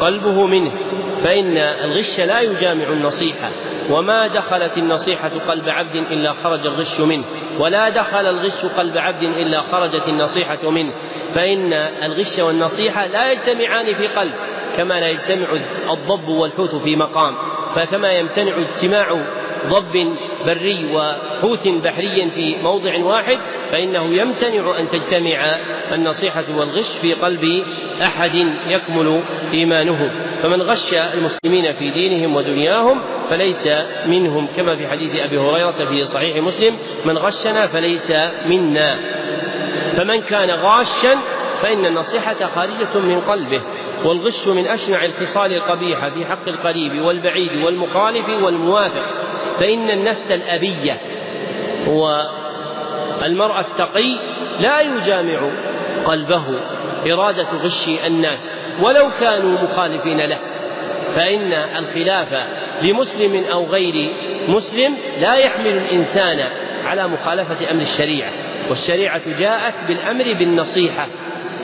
قلبه 0.00 0.46
منه 0.46 0.72
فإن 1.24 1.56
الغش 1.56 2.20
لا 2.20 2.40
يجامع 2.40 2.88
النصيحة 2.88 3.50
وما 3.90 4.26
دخلت 4.26 4.76
النصيحة 4.76 5.30
قلب 5.48 5.68
عبد 5.68 5.96
إلا 5.96 6.32
خرج 6.32 6.66
الغش 6.66 7.00
منه 7.00 7.24
ولا 7.58 7.88
دخل 7.88 8.26
الغش 8.26 8.66
قلب 8.76 8.98
عبد 8.98 9.22
إلا 9.22 9.60
خرجت 9.60 10.08
النصيحة 10.08 10.70
منه 10.70 10.92
فإن 11.34 11.72
الغش 12.02 12.38
والنصيحة 12.38 13.06
لا 13.06 13.32
يجتمعان 13.32 13.94
في 13.94 14.06
قلب 14.06 14.34
كما 14.76 15.00
لا 15.00 15.08
يجتمع 15.08 15.48
الضب 15.92 16.28
والحوت 16.28 16.74
في 16.74 16.96
مقام 16.96 17.34
فكما 17.74 18.12
يمتنع 18.12 18.52
اجتماع 18.58 19.06
ضب 19.68 20.16
بري 20.46 20.86
وحوت 20.92 21.68
بحري 21.68 22.30
في 22.34 22.56
موضع 22.62 22.98
واحد 22.98 23.38
فإنه 23.72 24.04
يمتنع 24.04 24.78
أن 24.78 24.88
تجتمع 24.88 25.58
النصيحة 25.92 26.44
والغش 26.56 26.98
في 27.02 27.12
قلب 27.12 27.64
أحد 28.02 28.34
يكمل 28.68 29.22
إيمانه. 29.52 30.10
فمن 30.42 30.62
غش 30.62 30.94
المسلمين 30.94 31.72
في 31.72 31.90
دينهم 31.90 32.36
ودنياهم 32.36 33.00
فليس 33.30 33.68
منهم 34.06 34.46
كما 34.56 34.76
في 34.76 34.88
حديث 34.88 35.18
أبي 35.18 35.38
هريرة 35.38 35.84
في 35.90 36.04
صحيح 36.04 36.36
مسلم 36.36 36.76
من 37.04 37.18
غشنا 37.18 37.66
فليس 37.66 38.12
منا. 38.46 38.98
فمن 39.96 40.20
كان 40.20 40.50
غاشا 40.50 41.18
فإن 41.62 41.86
النصيحة 41.86 42.46
خارجة 42.54 42.98
من 42.98 43.20
قلبه. 43.20 43.62
والغش 44.04 44.46
من 44.46 44.66
أشنع 44.66 45.04
الخصال 45.04 45.52
القبيحة 45.52 46.10
في 46.10 46.26
حق 46.26 46.48
القريب 46.48 47.02
والبعيد 47.02 47.52
والمخالف 47.52 48.28
والموافق. 48.28 49.04
فإن 49.60 49.90
النفس 49.90 50.30
الأبية 50.30 51.00
والمرء 51.86 53.60
التقي 53.60 54.18
لا 54.60 54.80
يجامع 54.80 55.50
قلبه 56.04 56.44
إرادة 57.12 57.48
غش 57.52 57.88
الناس 58.06 58.50
ولو 58.82 59.08
كانوا 59.20 59.58
مخالفين 59.62 60.20
له. 60.20 60.38
فإن 61.16 61.52
الخلاف 61.52 62.46
لمسلم 62.82 63.44
أو 63.44 63.66
غير 63.66 64.08
مسلم 64.48 64.96
لا 65.20 65.34
يحمل 65.34 65.66
الإنسان 65.66 66.44
على 66.84 67.08
مخالفة 67.08 67.70
أمر 67.70 67.82
الشريعة. 67.82 68.30
والشريعة 68.70 69.38
جاءت 69.38 69.74
بالأمر 69.88 70.24
بالنصيحة. 70.38 71.06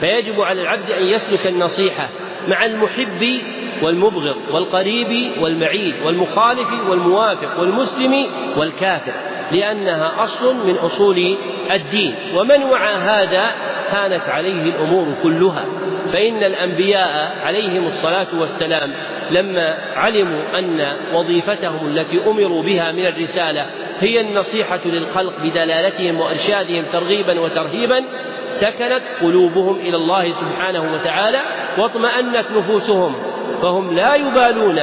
فيجب 0.01 0.41
على 0.41 0.61
العبد 0.61 0.91
أن 0.91 1.03
يسلك 1.03 1.47
النصيحة 1.47 2.09
مع 2.47 2.65
المحب 2.65 3.41
والمبغض 3.83 4.35
والقريب 4.51 5.31
والمعيد 5.41 5.95
والمخالف 6.05 6.67
والموافق 6.89 7.59
والمسلم 7.59 8.25
والكافر 8.57 9.13
لأنها 9.51 10.11
أصل 10.23 10.55
من 10.67 10.75
أصول 10.75 11.37
الدين. 11.71 12.15
ومن 12.35 12.63
وعى 12.63 12.95
هذا 12.95 13.51
هانت 13.89 14.29
عليه 14.29 14.63
الأمور 14.63 15.15
كلها. 15.23 15.65
فإن 16.13 16.43
الأنبياء 16.43 17.35
عليهم 17.43 17.87
الصلاة 17.87 18.27
والسلام 18.39 18.93
لما 19.31 19.77
علموا 19.95 20.59
أن 20.59 20.97
وظيفتهم 21.13 21.87
التي 21.87 22.17
أمروا 22.27 22.63
بها 22.63 22.91
من 22.91 23.05
الرسالة 23.05 23.65
هي 23.99 24.21
النصيحة 24.21 24.79
للخلق 24.85 25.33
بدلالتهم 25.43 26.19
وإرشادهم 26.19 26.83
ترغيبا 26.93 27.39
وترهيبا 27.39 28.03
سكنت 28.51 29.01
قلوبهم 29.21 29.75
إلى 29.75 29.95
الله 29.95 30.33
سبحانه 30.33 30.93
وتعالى 30.93 31.41
واطمأنت 31.77 32.51
نفوسهم 32.51 33.15
فهم 33.61 33.95
لا 33.95 34.15
يبالون 34.15 34.79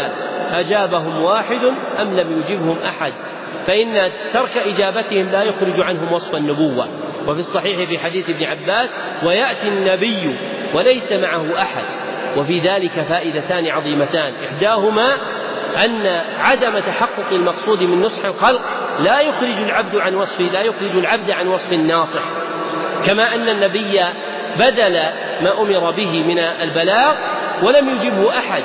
أجابهم 0.52 1.22
واحد 1.22 1.64
أم 2.00 2.16
لم 2.16 2.38
يجبهم 2.40 2.76
أحد. 2.86 3.12
فإن 3.66 4.10
ترك 4.32 4.56
إجابتهم 4.56 5.30
لا 5.30 5.42
يخرج 5.42 5.80
عنهم 5.80 6.12
وصف 6.12 6.36
النبوة. 6.36 6.88
وفي 7.28 7.40
الصحيح 7.40 7.88
في 7.88 7.98
حديث 7.98 8.28
ابن 8.28 8.44
عباس 8.44 8.94
ويأتي 9.24 9.68
النبي 9.68 10.36
وليس 10.74 11.12
معه 11.12 11.62
أحد. 11.62 11.84
وفي 12.36 12.58
ذلك 12.58 13.06
فائدتان 13.08 13.66
عظيمتان. 13.66 14.32
إحداهما 14.44 15.16
أن 15.84 16.06
عدم 16.40 16.78
تحقق 16.78 17.32
المقصود 17.32 17.82
من 17.82 18.00
نصح 18.00 18.24
الخلق 18.24 18.60
لا 19.00 19.20
يخرج 19.20 19.62
العبد 19.62 19.96
عن 19.96 20.14
وصف 20.14 20.40
لا 20.40 20.62
يخرج 20.62 20.96
العبد 20.96 21.30
عن 21.30 21.48
وصف 21.48 21.72
الناصح 21.72 22.22
كما 23.06 23.34
أن 23.34 23.48
النبي 23.48 24.00
بدل 24.56 25.02
ما 25.40 25.60
أمر 25.60 25.90
به 25.90 26.22
من 26.22 26.38
البلاغ 26.38 27.14
ولم 27.62 27.88
يجبه 27.88 28.38
أحد 28.38 28.62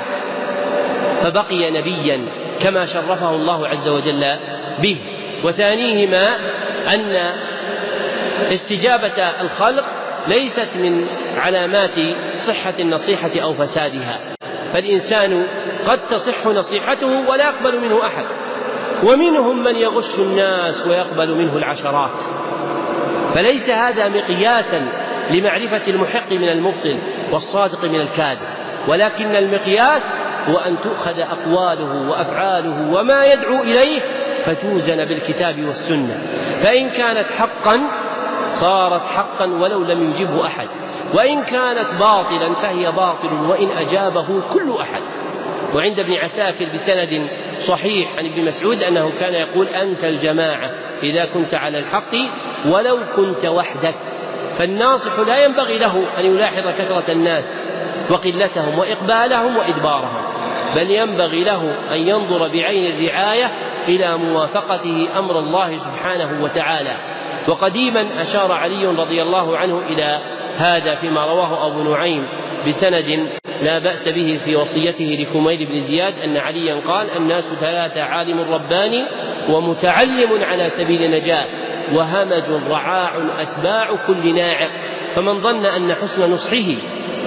فبقي 1.22 1.70
نبيا 1.70 2.20
كما 2.60 2.86
شرفه 2.86 3.30
الله 3.30 3.68
عز 3.68 3.88
وجل 3.88 4.36
به. 4.78 4.96
وثانيهما 5.44 6.36
أن 6.94 7.32
استجابة 8.52 9.22
الخلق 9.40 9.84
ليست 10.28 10.68
من 10.74 11.06
علامات 11.36 11.98
صحة 12.46 12.74
النصيحة 12.80 13.30
أو 13.42 13.54
فسادها 13.54 14.20
فالإنسان 14.72 15.46
قد 15.86 15.98
تصح 16.10 16.46
نصيحته 16.46 17.28
ولا 17.28 17.44
يقبل 17.44 17.80
منه 17.80 18.06
أحد. 18.06 18.24
ومنهم 19.02 19.64
من 19.64 19.76
يغش 19.76 20.18
الناس 20.18 20.86
ويقبل 20.86 21.34
منه 21.34 21.56
العشرات. 21.56 22.10
فليس 23.34 23.70
هذا 23.70 24.08
مقياسا 24.08 24.88
لمعرفة 25.30 25.88
المحق 25.88 26.32
من 26.32 26.48
المبطل 26.48 26.98
والصادق 27.32 27.84
من 27.84 28.00
الكاذب. 28.00 28.40
ولكن 28.88 29.36
المقياس 29.36 30.02
هو 30.48 30.56
أن 30.56 30.76
تؤخذ 30.84 31.20
أقواله 31.20 32.10
وأفعاله 32.10 32.92
وما 32.92 33.24
يدعو 33.24 33.62
إليه 33.62 34.00
فتوزن 34.46 35.04
بالكتاب 35.04 35.64
والسنة. 35.64 36.26
فإن 36.62 36.90
كانت 36.90 37.26
حقا 37.26 37.80
صارت 38.60 39.02
حقا 39.02 39.46
ولو 39.46 39.82
لم 39.82 40.10
يجبه 40.10 40.46
أحد. 40.46 40.68
وإن 41.14 41.42
كانت 41.42 41.94
باطلا 42.00 42.54
فهي 42.54 42.92
باطل 42.92 43.32
وإن 43.32 43.68
أجابه 43.78 44.26
كل 44.52 44.76
أحد. 44.80 45.02
وعند 45.74 45.98
ابن 45.98 46.12
عساكر 46.12 46.66
بسند 46.74 47.28
صحيح 47.66 48.18
عن 48.18 48.26
ابن 48.26 48.44
مسعود 48.44 48.82
أنه 48.82 49.12
كان 49.20 49.34
يقول 49.34 49.66
أنت 49.66 50.04
الجماعة 50.04 50.70
إذا 51.02 51.24
كنت 51.24 51.56
على 51.56 51.78
الحق 51.78 52.14
ولو 52.66 52.98
كنت 53.16 53.44
وحدك. 53.44 53.94
فالناصح 54.58 55.18
لا 55.18 55.44
ينبغي 55.44 55.78
له 55.78 56.04
أن 56.18 56.24
يلاحظ 56.24 56.68
كثرة 56.78 57.12
الناس 57.12 57.44
وقلتهم 58.10 58.78
وإقبالهم 58.78 59.56
وإدبارهم 59.56 60.24
بل 60.76 60.90
ينبغي 60.90 61.44
له 61.44 61.74
أن 61.92 61.96
ينظر 61.96 62.48
بعين 62.48 62.94
الرعاية 62.94 63.50
إلى 63.88 64.16
موافقته 64.16 65.08
أمر 65.18 65.38
الله 65.38 65.78
سبحانه 65.78 66.44
وتعالى. 66.44 66.96
وقديما 67.48 68.22
أشار 68.22 68.52
علي 68.52 68.86
رضي 68.86 69.22
الله 69.22 69.56
عنه 69.56 69.82
إلى 69.88 70.20
هذا 70.58 70.94
فيما 70.94 71.26
رواه 71.26 71.66
أبو 71.66 71.82
نعيم 71.82 72.26
بسند 72.68 73.28
لا 73.62 73.78
بأس 73.78 74.08
به 74.08 74.40
في 74.44 74.56
وصيته 74.56 75.04
لكميل 75.20 75.66
بن 75.66 75.82
زياد 75.82 76.14
أن 76.24 76.36
عليا 76.36 76.76
قال 76.88 77.06
الناس 77.16 77.44
ثلاثة 77.60 78.02
عالم 78.02 78.40
رباني 78.40 79.04
ومتعلم 79.48 80.44
على 80.44 80.70
سبيل 80.70 81.10
نجاة 81.10 81.46
وهمج 81.92 82.42
رعاع 82.70 83.12
أتباع 83.40 83.96
كل 84.06 84.34
ناعق 84.34 84.70
فمن 85.16 85.42
ظن 85.42 85.66
أن 85.66 85.94
حسن 85.94 86.30
نصحه 86.30 86.72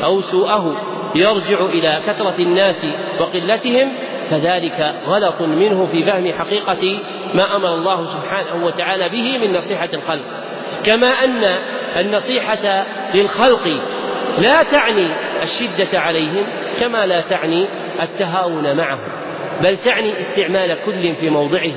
أو 0.03 0.21
سوءه 0.21 0.81
يرجع 1.15 1.65
إلى 1.65 1.99
كثرة 2.07 2.35
الناس 2.39 2.85
وقلتهم 3.19 3.91
فذلك 4.29 4.95
غلط 5.05 5.41
منه 5.41 5.87
في 5.91 6.05
فهم 6.05 6.33
حقيقة 6.39 6.99
ما 7.33 7.55
أمر 7.55 7.73
الله 7.73 8.05
سبحانه 8.05 8.65
وتعالى 8.65 9.09
به 9.09 9.37
من 9.37 9.53
نصيحة 9.57 9.89
الخلق. 9.93 10.25
كما 10.85 11.07
أن 11.07 11.55
النصيحة 11.99 12.85
للخلق 13.13 13.67
لا 14.37 14.63
تعني 14.63 15.07
الشدة 15.43 15.99
عليهم 15.99 16.43
كما 16.79 17.05
لا 17.05 17.21
تعني 17.21 17.67
التهاون 18.01 18.77
معهم 18.77 19.07
بل 19.61 19.77
تعني 19.77 20.13
استعمال 20.19 20.77
كل 20.85 21.15
في 21.15 21.29
موضعه. 21.29 21.73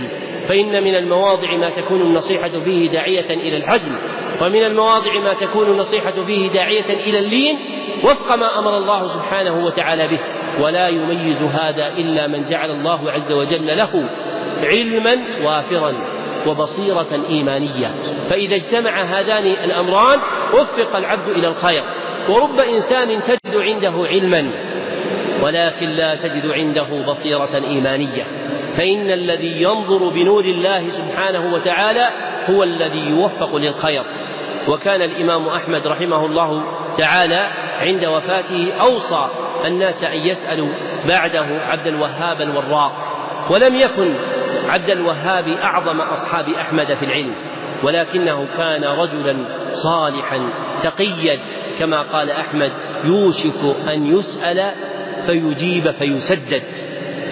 فإن 0.51 0.85
من 0.85 0.95
المواضع 0.95 1.57
ما 1.57 1.71
تكون 1.71 2.01
النصيحة 2.01 2.49
فيه 2.49 2.91
داعية 2.91 3.31
إلى 3.31 3.57
الحزم 3.57 3.95
ومن 4.43 4.65
المواضع 4.65 5.21
ما 5.21 5.35
تكون 5.35 5.67
النصيحة 5.71 6.25
فيه 6.27 6.51
داعية 6.51 6.91
إلى 6.91 7.19
اللين 7.19 7.59
وفق 8.05 8.35
ما 8.35 8.59
أمر 8.59 8.79
الله 8.79 9.09
سبحانه 9.09 9.65
وتعالى 9.65 10.09
به. 10.09 10.21
ولا 10.61 10.89
يميز 10.89 11.43
هذا 11.43 11.89
إلا 11.89 12.27
من 12.27 12.49
جعل 12.49 12.71
الله 12.71 13.11
عز 13.11 13.33
وجل 13.33 13.67
له 13.67 14.09
علما 14.63 15.17
وافرا 15.45 15.95
وبصيرة 16.47 17.25
إيمانية. 17.29 17.95
فإذا 18.31 18.57
اجتمع 18.57 19.03
هذان 19.03 19.47
الأمران 19.47 20.19
وفق 20.55 20.97
العبد 20.97 21.29
إلى 21.29 21.49
الخير. 21.49 21.83
ورب 22.29 22.61
إنسان 22.61 23.23
تجد 23.23 23.57
عنده 23.57 23.93
علما 24.07 24.53
ولكن 25.43 25.89
لا 25.89 26.15
تجد 26.15 26.47
عنده 26.47 27.05
بصيرة 27.07 27.63
إيمانية. 27.69 28.40
فإن 28.77 29.11
الذي 29.11 29.63
ينظر 29.63 30.09
بنور 30.09 30.45
الله 30.45 30.91
سبحانه 30.91 31.55
وتعالى 31.55 32.09
هو 32.51 32.63
الذي 32.63 33.11
يوفق 33.11 33.57
للخير. 33.57 34.05
وكان 34.69 35.03
الإمام 35.03 35.49
أحمد 35.49 35.87
رحمه 35.87 36.27
الله 36.27 36.63
تعالى 36.99 37.51
عند 37.81 38.05
وفاته 38.05 38.73
أوصى 38.81 39.29
الناس 39.67 40.05
أن 40.05 40.19
يسألوا 40.19 40.69
بعده 41.09 41.47
عبد 41.69 41.87
الوهاب 41.87 42.41
الوراق 42.41 42.93
ولم 43.51 43.75
يكن 43.75 44.15
عبد 44.69 44.91
الوهاب 44.91 45.49
أعظم 45.49 46.01
أصحاب 46.01 46.45
أحمد 46.61 46.95
في 46.95 47.05
العلم 47.05 47.35
ولكنه 47.83 48.47
كان 48.57 48.85
رجلا 48.85 49.37
صالحا 49.75 50.41
تقيا 50.83 51.39
كما 51.79 52.03
قال 52.03 52.31
أحمد 52.31 52.73
يوشك 53.05 53.89
أن 53.89 54.17
يسأل 54.17 54.73
فيجيب 55.27 55.91
فيسدد. 55.91 56.63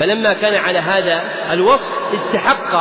فلما 0.01 0.33
كان 0.33 0.55
على 0.55 0.79
هذا 0.79 1.23
الوصف 1.53 1.93
استحق 2.15 2.75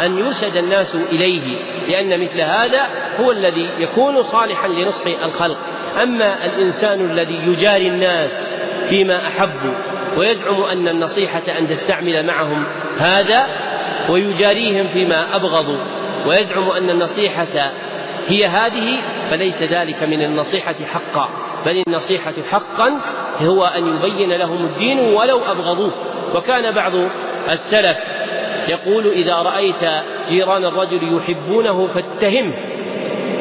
أن 0.00 0.18
يرشد 0.18 0.56
الناس 0.56 0.94
إليه 0.94 1.56
لأن 1.88 2.20
مثل 2.20 2.40
هذا 2.40 2.88
هو 3.20 3.30
الذي 3.32 3.70
يكون 3.78 4.22
صالحا 4.22 4.68
لنصح 4.68 5.06
الخلق. 5.24 5.58
أما 6.02 6.46
الإنسان 6.46 7.00
الذي 7.10 7.34
يجاري 7.34 7.88
الناس 7.88 8.54
فيما 8.88 9.26
أحبوا 9.26 9.74
ويزعم 10.16 10.62
أن 10.62 10.88
النصيحة 10.88 11.58
أن 11.58 11.68
تستعمل 11.68 12.26
معهم 12.26 12.64
هذا 12.98 13.46
ويجاريهم 14.08 14.86
فيما 14.86 15.36
أبغضوا 15.36 15.78
ويزعم 16.26 16.70
أن 16.70 16.90
النصيحة 16.90 17.72
هي 18.26 18.46
هذه 18.46 18.98
فليس 19.30 19.62
ذلك 19.62 20.02
من 20.02 20.22
النصيحة 20.22 20.74
حقا 20.86 21.28
بل 21.66 21.82
النصيحة 21.88 22.34
حقا 22.50 23.00
هو 23.38 23.64
أن 23.64 23.96
يبين 23.96 24.32
لهم 24.32 24.64
الدين 24.64 24.98
ولو 24.98 25.40
أبغضوه. 25.44 25.92
وكان 26.34 26.74
بعض 26.74 26.92
السلف 27.50 27.96
يقول 28.68 29.06
إذا 29.06 29.34
رأيت 29.34 29.84
جيران 30.28 30.64
الرجل 30.64 31.16
يحبونه 31.16 31.86
فاتهمه 31.86 32.54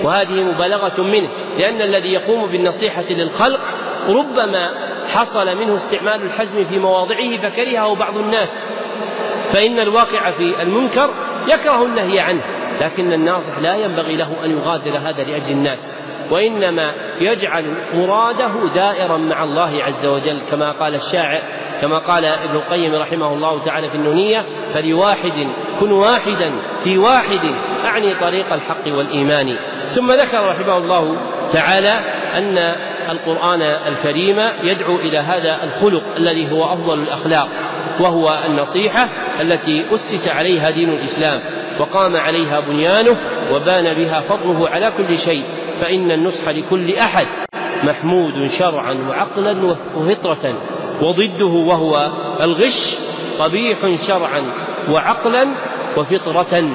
وهذه 0.04 0.44
مبالغة 0.44 1.02
منه 1.02 1.28
لأن 1.60 1.82
الذي 1.82 2.10
يقوم 2.10 2.52
بالنصيحة 2.52 3.06
للخلق 3.10 3.60
ربما 4.08 4.70
حصل 5.08 5.58
منه 5.58 5.78
استعمال 5.78 6.24
الحزم 6.24 6.66
في 6.66 6.80
مواضعه 6.80 7.38
فكرهه 7.38 7.96
بعض 7.96 8.18
الناس. 8.18 8.50
فإن 9.54 9.80
الواقع 9.80 10.32
في 10.32 10.62
المنكر 10.62 11.10
يكره 11.48 11.86
النهي 11.86 12.20
عنه 12.20 12.42
لكن 12.82 13.14
الناصح 13.14 13.60
لا 13.60 13.76
ينبغي 13.76 14.16
له 14.16 14.46
أن 14.46 14.52
يغادر 14.52 14.98
هذا 14.98 15.24
لأجل 15.24 15.52
الناس 15.52 15.94
وإنما 16.32 16.94
يجعل 17.20 17.66
مراده 17.94 18.74
دائرا 18.76 19.18
مع 19.18 19.44
الله 19.44 19.84
عز 19.84 20.06
وجل 20.06 20.40
كما 20.52 20.72
قال 20.72 20.96
الشاعر 20.96 21.42
كما 21.82 21.98
قال 21.98 22.26
ابن 22.26 22.56
القيم 22.56 22.96
رحمه 22.96 23.34
الله 23.34 23.64
تعالى 23.66 23.90
في 23.90 23.96
النونية 23.96 24.46
فلواحد 24.74 25.48
كن 25.80 25.92
واحدا 25.92 26.52
في 26.84 26.98
واحد 26.98 27.40
أعني 27.86 28.16
طريق 28.16 28.54
الحق 28.54 28.88
والإيمان. 28.88 29.56
ثم 29.96 30.12
ذكر 30.12 30.46
رحمه 30.46 30.78
الله 30.78 31.16
تعالى 31.54 32.00
أن 32.38 32.76
القرآن 33.10 33.62
الكريم 33.62 34.40
يدعو 34.64 34.96
إلى 34.96 35.18
هذا 35.18 35.64
الخلق 35.64 36.04
الذي 36.18 36.52
هو 36.52 36.64
أفضل 36.64 37.00
الأخلاق 37.00 37.48
وهو 38.00 38.40
النصيحة 38.46 39.10
التي 39.42 39.86
أسس 39.92 40.28
عليها 40.28 40.70
دين 40.70 40.90
الإسلام 40.90 41.40
وقام 41.80 42.16
عليها 42.16 42.60
بنيانه 42.60 43.18
وبان 43.54 43.94
بها 43.94 44.22
فضله 44.22 44.70
على 44.70 44.92
كل 44.98 45.18
شيء 45.18 45.44
فإن 45.82 46.12
النصح 46.12 46.50
لكل 46.50 46.96
أحد 46.96 47.28
محمود 47.84 48.50
شرعا 48.60 48.98
وعقلا 49.10 49.76
وفطرة. 49.96 50.54
وضده 51.02 51.46
وهو 51.46 52.12
الغش 52.42 52.96
قبيح 53.40 53.78
شرعا 54.08 54.44
وعقلا 54.90 55.48
وفطرة. 55.98 56.70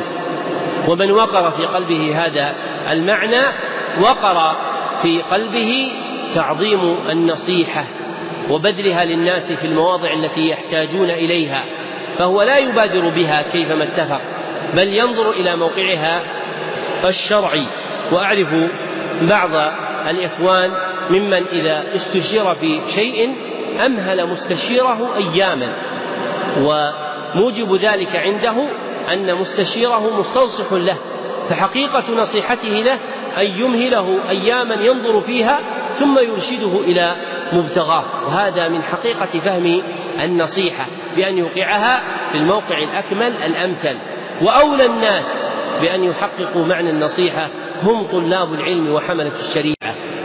ومن 0.88 1.10
وقر 1.10 1.50
في 1.50 1.66
قلبه 1.66 2.26
هذا 2.26 2.54
المعنى 2.90 3.42
وقر 4.00 4.56
في 5.02 5.22
قلبه 5.22 5.92
تعظيم 6.34 6.96
النصيحة 7.10 7.84
وبذلها 8.50 9.04
للناس 9.04 9.52
في 9.52 9.66
المواضع 9.66 10.12
التي 10.12 10.48
يحتاجون 10.48 11.10
إليها 11.10 11.64
فهو 12.18 12.42
لا 12.42 12.58
يبادر 12.58 13.08
بها 13.08 13.42
كيفما 13.52 13.84
اتفق 13.84 14.20
بل 14.74 14.94
ينظر 14.94 15.30
إلى 15.30 15.56
موقعها 15.56 16.22
الشرعي. 17.04 17.66
وأعرف 18.12 18.48
بعض 19.22 19.50
الإخوان 20.10 20.70
ممن 21.10 21.42
إذا 21.52 21.84
استشير 21.94 22.54
في 22.54 22.80
شيء 22.94 23.34
أمهل 23.86 24.26
مستشيره 24.26 25.16
أياما. 25.16 25.76
وموجب 26.60 27.74
ذلك 27.74 28.16
عنده 28.16 28.54
أن 29.12 29.34
مستشيره 29.34 30.18
مستنصح 30.18 30.72
له. 30.72 30.96
فحقيقة 31.50 32.04
نصيحته 32.10 32.68
له 32.68 32.98
أن 33.38 33.46
يمهله 33.46 34.18
أياما 34.28 34.74
ينظر 34.74 35.20
فيها 35.20 35.58
ثم 35.98 36.18
يرشده 36.18 36.80
إلى 36.80 37.16
مبتغاه. 37.52 38.04
وهذا 38.26 38.68
من 38.68 38.82
حقيقة 38.82 39.40
فهم 39.44 39.82
النصيحة 40.24 40.86
بأن 41.16 41.38
يوقعها 41.38 42.00
في 42.32 42.38
الموقع 42.38 42.78
الأكمل 42.78 43.32
الأمثل. 43.44 43.98
وأولى 44.42 44.86
الناس 44.86 45.24
بأن 45.80 46.04
يحققوا 46.04 46.66
معنى 46.66 46.90
النصيحة 46.90 47.48
هم 47.82 48.06
طلاب 48.06 48.54
العلم 48.54 48.92
وحملة 48.92 49.32
الشريعة. 49.48 49.75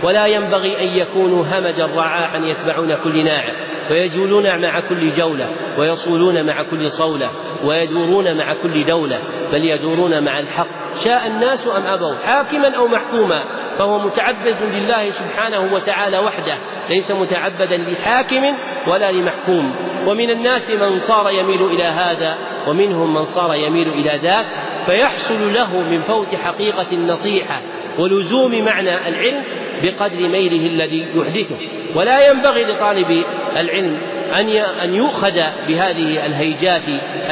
ولا 0.03 0.27
ينبغي 0.27 0.81
أن 0.81 0.97
يكونوا 0.97 1.45
همجا 1.45 1.85
رعاعا 1.95 2.37
يتبعون 2.37 2.95
كل 3.03 3.23
ناعم 3.25 3.53
ويجولون 3.91 4.61
مع 4.61 4.79
كل 4.79 5.11
جولة 5.11 5.47
ويصولون 5.77 6.45
مع 6.45 6.63
كل 6.63 6.91
صولة 6.91 7.29
ويدورون 7.63 8.37
مع 8.37 8.53
كل 8.63 8.85
دولة 8.85 9.19
بل 9.51 9.65
يدورون 9.65 10.23
مع 10.23 10.39
الحق. 10.39 10.67
شاء 11.03 11.27
الناس 11.27 11.67
أم 11.77 11.85
أبوا؟ 11.85 12.15
حاكما 12.25 12.75
أو 12.77 12.87
محكوما 12.87 13.43
فهو 13.77 13.99
متعبد 13.99 14.57
لله 14.73 15.09
سبحانه 15.09 15.73
وتعالى 15.73 16.19
وحده 16.19 16.57
ليس 16.89 17.11
متعبدا 17.11 17.77
لحاكم 17.77 18.43
ولا 18.87 19.11
لمحكوم. 19.11 19.75
ومن 20.07 20.29
الناس 20.29 20.69
من 20.69 20.99
صار 20.99 21.33
يميل 21.33 21.65
إلى 21.65 21.83
هذا 21.83 22.37
ومنهم 22.67 23.13
من 23.13 23.25
صار 23.25 23.55
يميل 23.55 23.87
إلى 23.87 24.19
ذاك 24.23 24.45
فيحصل 24.85 25.53
له 25.53 25.79
من 25.79 26.01
فوت 26.01 26.35
حقيقة 26.35 26.87
النصيحة 26.91 27.61
ولزوم 27.99 28.65
معنى 28.65 29.07
العلم 29.07 29.43
بقدر 29.83 30.27
ميله 30.27 30.67
الذي 30.67 31.07
يحدثه. 31.15 31.55
ولا 31.95 32.29
ينبغي 32.29 32.65
لطالب 32.65 33.23
العلم 33.57 33.97
أن 34.31 34.49
أن 34.83 34.95
يؤخذ 34.95 35.41
بهذه 35.67 36.25
الهيجات 36.25 36.81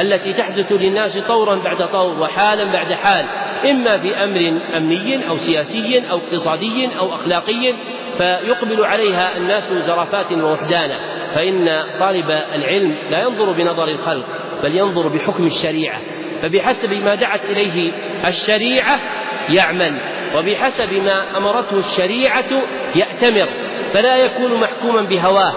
التي 0.00 0.32
تحدث 0.32 0.72
للناس 0.72 1.18
طورا 1.18 1.54
بعد 1.54 1.88
طور 1.88 2.20
وحالا 2.20 2.64
بعد 2.64 2.92
حال 2.92 3.26
إما 3.70 3.98
في 3.98 4.24
أمر 4.24 4.52
أمني 4.76 5.28
أو 5.28 5.38
سياسي 5.38 6.02
أو 6.10 6.16
اقتصادي 6.16 6.88
أو 6.98 7.14
أخلاقي 7.14 7.74
فيقبل 8.18 8.84
عليها 8.84 9.36
الناس 9.36 9.72
زرافات 9.72 10.32
ووحدانا 10.32 10.98
فإن 11.34 11.84
طالب 12.00 12.30
العلم 12.54 12.94
لا 13.10 13.22
ينظر 13.22 13.52
بنظر 13.52 13.88
الخلق 13.88 14.26
بل 14.62 14.76
ينظر 14.76 15.08
بحكم 15.08 15.46
الشريعة. 15.46 16.00
فبحسب 16.42 16.92
ما 17.04 17.14
دعت 17.14 17.44
إليه 17.44 17.92
الشريعة 18.26 19.00
يعمل. 19.48 19.94
وبحسب 20.36 20.92
ما 20.92 21.36
أمرته 21.36 21.78
الشريعة 21.78 22.62
يأتمر 22.94 23.48
فلا 23.92 24.16
يكون 24.16 24.54
محكوما 24.54 25.02
بهواه 25.02 25.52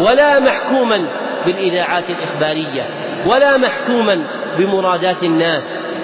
ولا 0.00 0.40
محكوما 0.40 1.06
بالإذاعات 1.46 2.04
الإخبارية 2.10 2.86
ولا 3.26 3.56
محكوما 3.56 4.24
بمرادات 4.58 5.22
الناس 5.22 5.62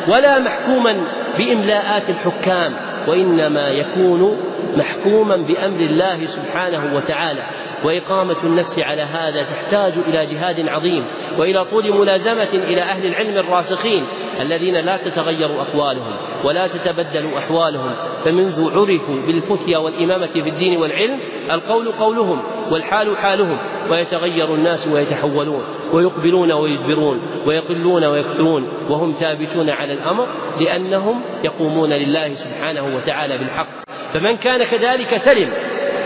ولا 0.08 0.38
محكوما 0.38 0.96
بإملاءات 1.38 2.02
الحكام 2.10 2.76
وإنما 3.08 3.68
يكون 3.68 4.40
محكوما 4.76 5.36
بأمر 5.36 5.80
الله 5.80 6.26
سبحانه 6.26 6.96
وتعالى. 6.96 7.42
وإقامة 7.84 8.36
النفس 8.44 8.78
على 8.78 9.02
هذا 9.02 9.42
تحتاج 9.42 9.92
إلى 10.08 10.26
جهاد 10.26 10.68
عظيم 10.68 11.04
وإلى 11.38 11.64
طول 11.64 11.92
ملازمة 11.92 12.48
إلى 12.52 12.82
أهل 12.82 13.06
العلم 13.06 13.38
الراسخين 13.38 14.06
الذين 14.40 14.76
لا 14.76 14.96
تتغير 14.96 15.60
أقوالهم 15.60 16.12
ولا 16.44 16.66
تتبدل 16.66 17.34
أحوالهم 17.34 17.90
فمنذ 18.24 18.54
عرفوا 18.72 19.16
بالفتيا 19.26 19.78
والإمامة 19.78 20.26
في 20.26 20.48
الدين 20.48 20.76
والعلم 20.76 21.18
القول 21.50 21.92
قولهم 21.92 22.42
والحال 22.70 23.16
حالهم 23.16 23.58
ويتغير 23.90 24.54
الناس 24.54 24.88
ويتحولون 24.88 25.64
ويقبلون 25.92 26.52
ويدبرون 26.52 27.20
ويقلون 27.46 28.04
ويكثرون 28.04 28.68
وهم 28.88 29.12
ثابتون 29.12 29.70
على 29.70 29.92
الأمر 29.92 30.26
لأنهم 30.60 31.20
يقومون 31.44 31.92
لله 31.92 32.34
سبحانه 32.34 32.96
وتعالى 32.96 33.38
بالحق. 33.38 33.66
فمن 34.14 34.36
كان 34.36 34.64
كذلك 34.64 35.16
سلم 35.16 35.52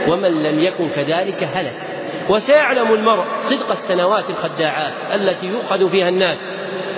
ومن 0.09 0.43
لم 0.43 0.61
يكن 0.61 0.89
كذلك 0.89 1.49
هلك. 1.53 1.75
وسيعلم 2.29 2.95
المرء 2.95 3.25
صدق 3.51 3.71
السنوات 3.71 4.31
الخداعات 4.31 4.93
التي 5.15 5.47
يؤخذ 5.47 5.91
فيها 5.91 6.09
الناس. 6.09 6.39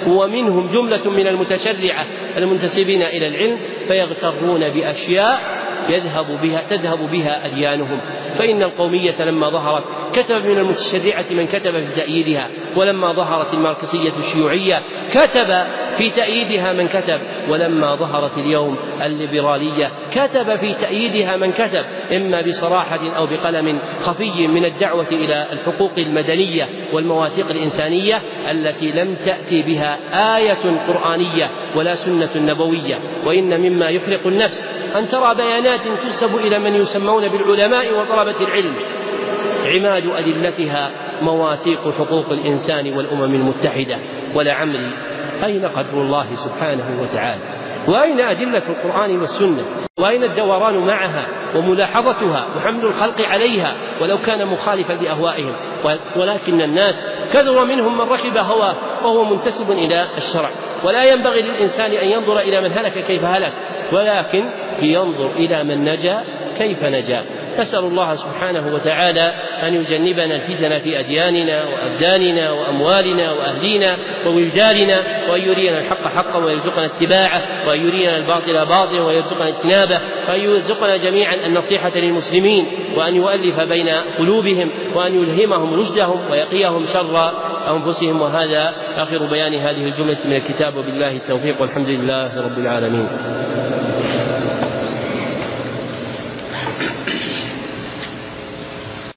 ومنهم 0.06 0.66
جملة 0.66 1.10
من 1.10 1.26
المتشرعة 1.26 2.06
المنتسبين 2.36 3.02
إلى 3.02 3.26
العلم 3.28 3.58
فيغترون 3.88 4.68
بأشياء 4.68 5.40
يذهب 5.88 6.40
بها 6.42 6.62
تذهب 6.70 7.10
بها 7.10 7.46
أديانهم. 7.46 8.00
فإن 8.38 8.62
القومية 8.62 9.24
لما 9.24 9.50
ظهرت 9.50 9.84
كتب 10.12 10.44
من 10.44 10.58
المتشرعة 10.58 11.24
من 11.30 11.46
كتب 11.46 11.72
في 11.72 11.86
تأييدها 11.96 12.48
ولما 12.76 13.12
ظهرت 13.12 13.54
الماركسية 13.54 14.12
الشيوعية 14.18 14.82
كتب 15.12 15.64
في 15.98 16.11
تأييدها 16.11 16.72
من 16.72 16.88
كتب. 16.88 17.20
ولما 17.48 17.94
ظهرت 17.94 18.38
اليوم 18.38 18.76
الليبرالية 19.05 19.90
كتب 20.12 20.57
في 20.57 20.74
تأييدها 20.74 21.37
من 21.37 21.52
كتب 21.52 21.85
إما 22.16 22.40
بصراحة 22.40 23.16
أو 23.16 23.26
بقلم 23.26 23.78
خفي 24.00 24.46
من 24.46 24.64
الدعوة 24.64 25.07
إلى 25.12 25.46
الحقوق 25.52 25.92
المدنية 25.98 26.68
والمواثيق 26.92 27.50
الإنسانية 27.50 28.20
التي 28.50 28.92
لم 28.92 29.16
تأتي 29.24 29.62
بها 29.62 29.98
آية 30.37 30.81
قرآنية 30.88 31.50
ولا 31.76 31.94
سنة 31.94 32.31
نبوية. 32.37 32.98
وإن 33.24 33.61
مما 33.61 33.88
يحلق 33.88 34.26
النفس 34.26 34.68
أن 34.96 35.09
ترى 35.09 35.35
بيانات 35.35 35.81
تنسب 35.81 36.37
إلى 36.37 36.59
من 36.59 36.74
يسمون 36.74 37.28
بالعلماء 37.28 37.87
وطلبة 37.94 38.40
العلم. 38.40 38.74
عماد 39.64 40.07
أدلتها 40.07 40.90
مواثيق 41.22 41.94
حقوق 41.98 42.33
الإنسان 42.33 42.92
والأمم 42.92 43.35
المتحدة. 43.35 43.98
ولعمري 44.35 44.90
أين 45.44 45.66
قدر 45.66 46.02
الله 46.02 46.35
سبحانه 46.35 47.02
وتعالى؟ 47.02 47.42
وأين 47.88 48.20
أدلة 48.20 48.62
القرآن 48.68 49.20
والسنة؟ 49.20 49.64
وأين 49.98 50.24
الدوران 50.24 50.76
معها 50.76 51.26
وملاحظتها 51.57 52.46
وحمل 52.57 52.85
الخلق 52.85 53.20
عليها 53.20 53.74
ولو 54.00 54.18
كان 54.18 54.46
مخالفا 54.46 54.92
لأهوائهم؟ 54.92 55.55
ولكن 56.16 56.61
الناس 56.61 57.09
كثر 57.33 57.64
منهم 57.64 57.98
من 57.98 58.05
ركب 58.05 58.37
هواه 58.37 58.74
وهو 59.05 59.24
منتسب 59.24 59.70
إلى 59.70 60.07
الشرع. 60.18 60.50
ولا 60.85 61.05
ينبغي 61.05 61.42
للإنسان 61.42 61.92
أن 61.92 62.09
ينظر 62.09 62.38
إلى 62.38 62.61
من 62.61 62.72
هلك 62.72 63.05
كيف 63.05 63.24
هلك 63.24 63.52
ولكن 63.92 64.44
ينظر 64.83 65.31
إلى 65.31 65.64
من 65.64 65.85
نجا 65.85 66.24
كيف 66.59 66.83
نجا. 66.83 67.24
نسأل 67.58 67.84
الله 67.84 68.14
سبحانه 68.14 68.74
وتعالى 68.74 69.32
أن 69.62 69.74
يجنبنا 69.74 70.36
الفتن 70.36 70.78
في 70.78 71.00
أدياننا 71.00 71.64
وأبداننا 71.64 72.50
وأموالنا 72.50 73.32
وأهلينا 73.32 73.96
وولداننا 74.26 75.02
وأن 75.30 75.40
يرينا 75.40 75.78
الحق 75.78 76.08
حقا 76.08 76.38
ويرزقنا 76.44 76.84
اتباعه 76.84 77.42
وأن 77.68 77.88
يرينا 77.88 78.16
الباطل 78.16 78.66
باطلا 78.66 79.00
ويرزقنا 79.02 79.48
اجتنابه 79.48 80.00
وأن 80.28 80.40
يرزقنا 80.40 80.96
جميعا 80.96 81.34
النصيحة 81.46 81.92
للمسلمين 81.96 82.66
وأن 82.96 83.16
يؤلف 83.16 83.60
بين 83.60 83.88
قلوبهم 84.18 84.70
وأن 84.94 85.22
يلهمهم 85.22 85.74
رشدهم 85.74 86.20
ويقيهم 86.30 86.86
شر 86.92 87.30
أنفسهم 87.70 88.20
وهذا 88.20 88.72
آخر 88.96 89.26
بيان 89.26 89.54
هذه 89.54 89.84
الجملة 89.84 90.18
من 90.24 90.36
الكتاب 90.36 90.76
وبالله 90.76 91.16
التوفيق 91.16 91.60
والحمد 91.60 91.88
لله 91.88 92.40
رب 92.44 92.58
العالمين. 92.58 93.08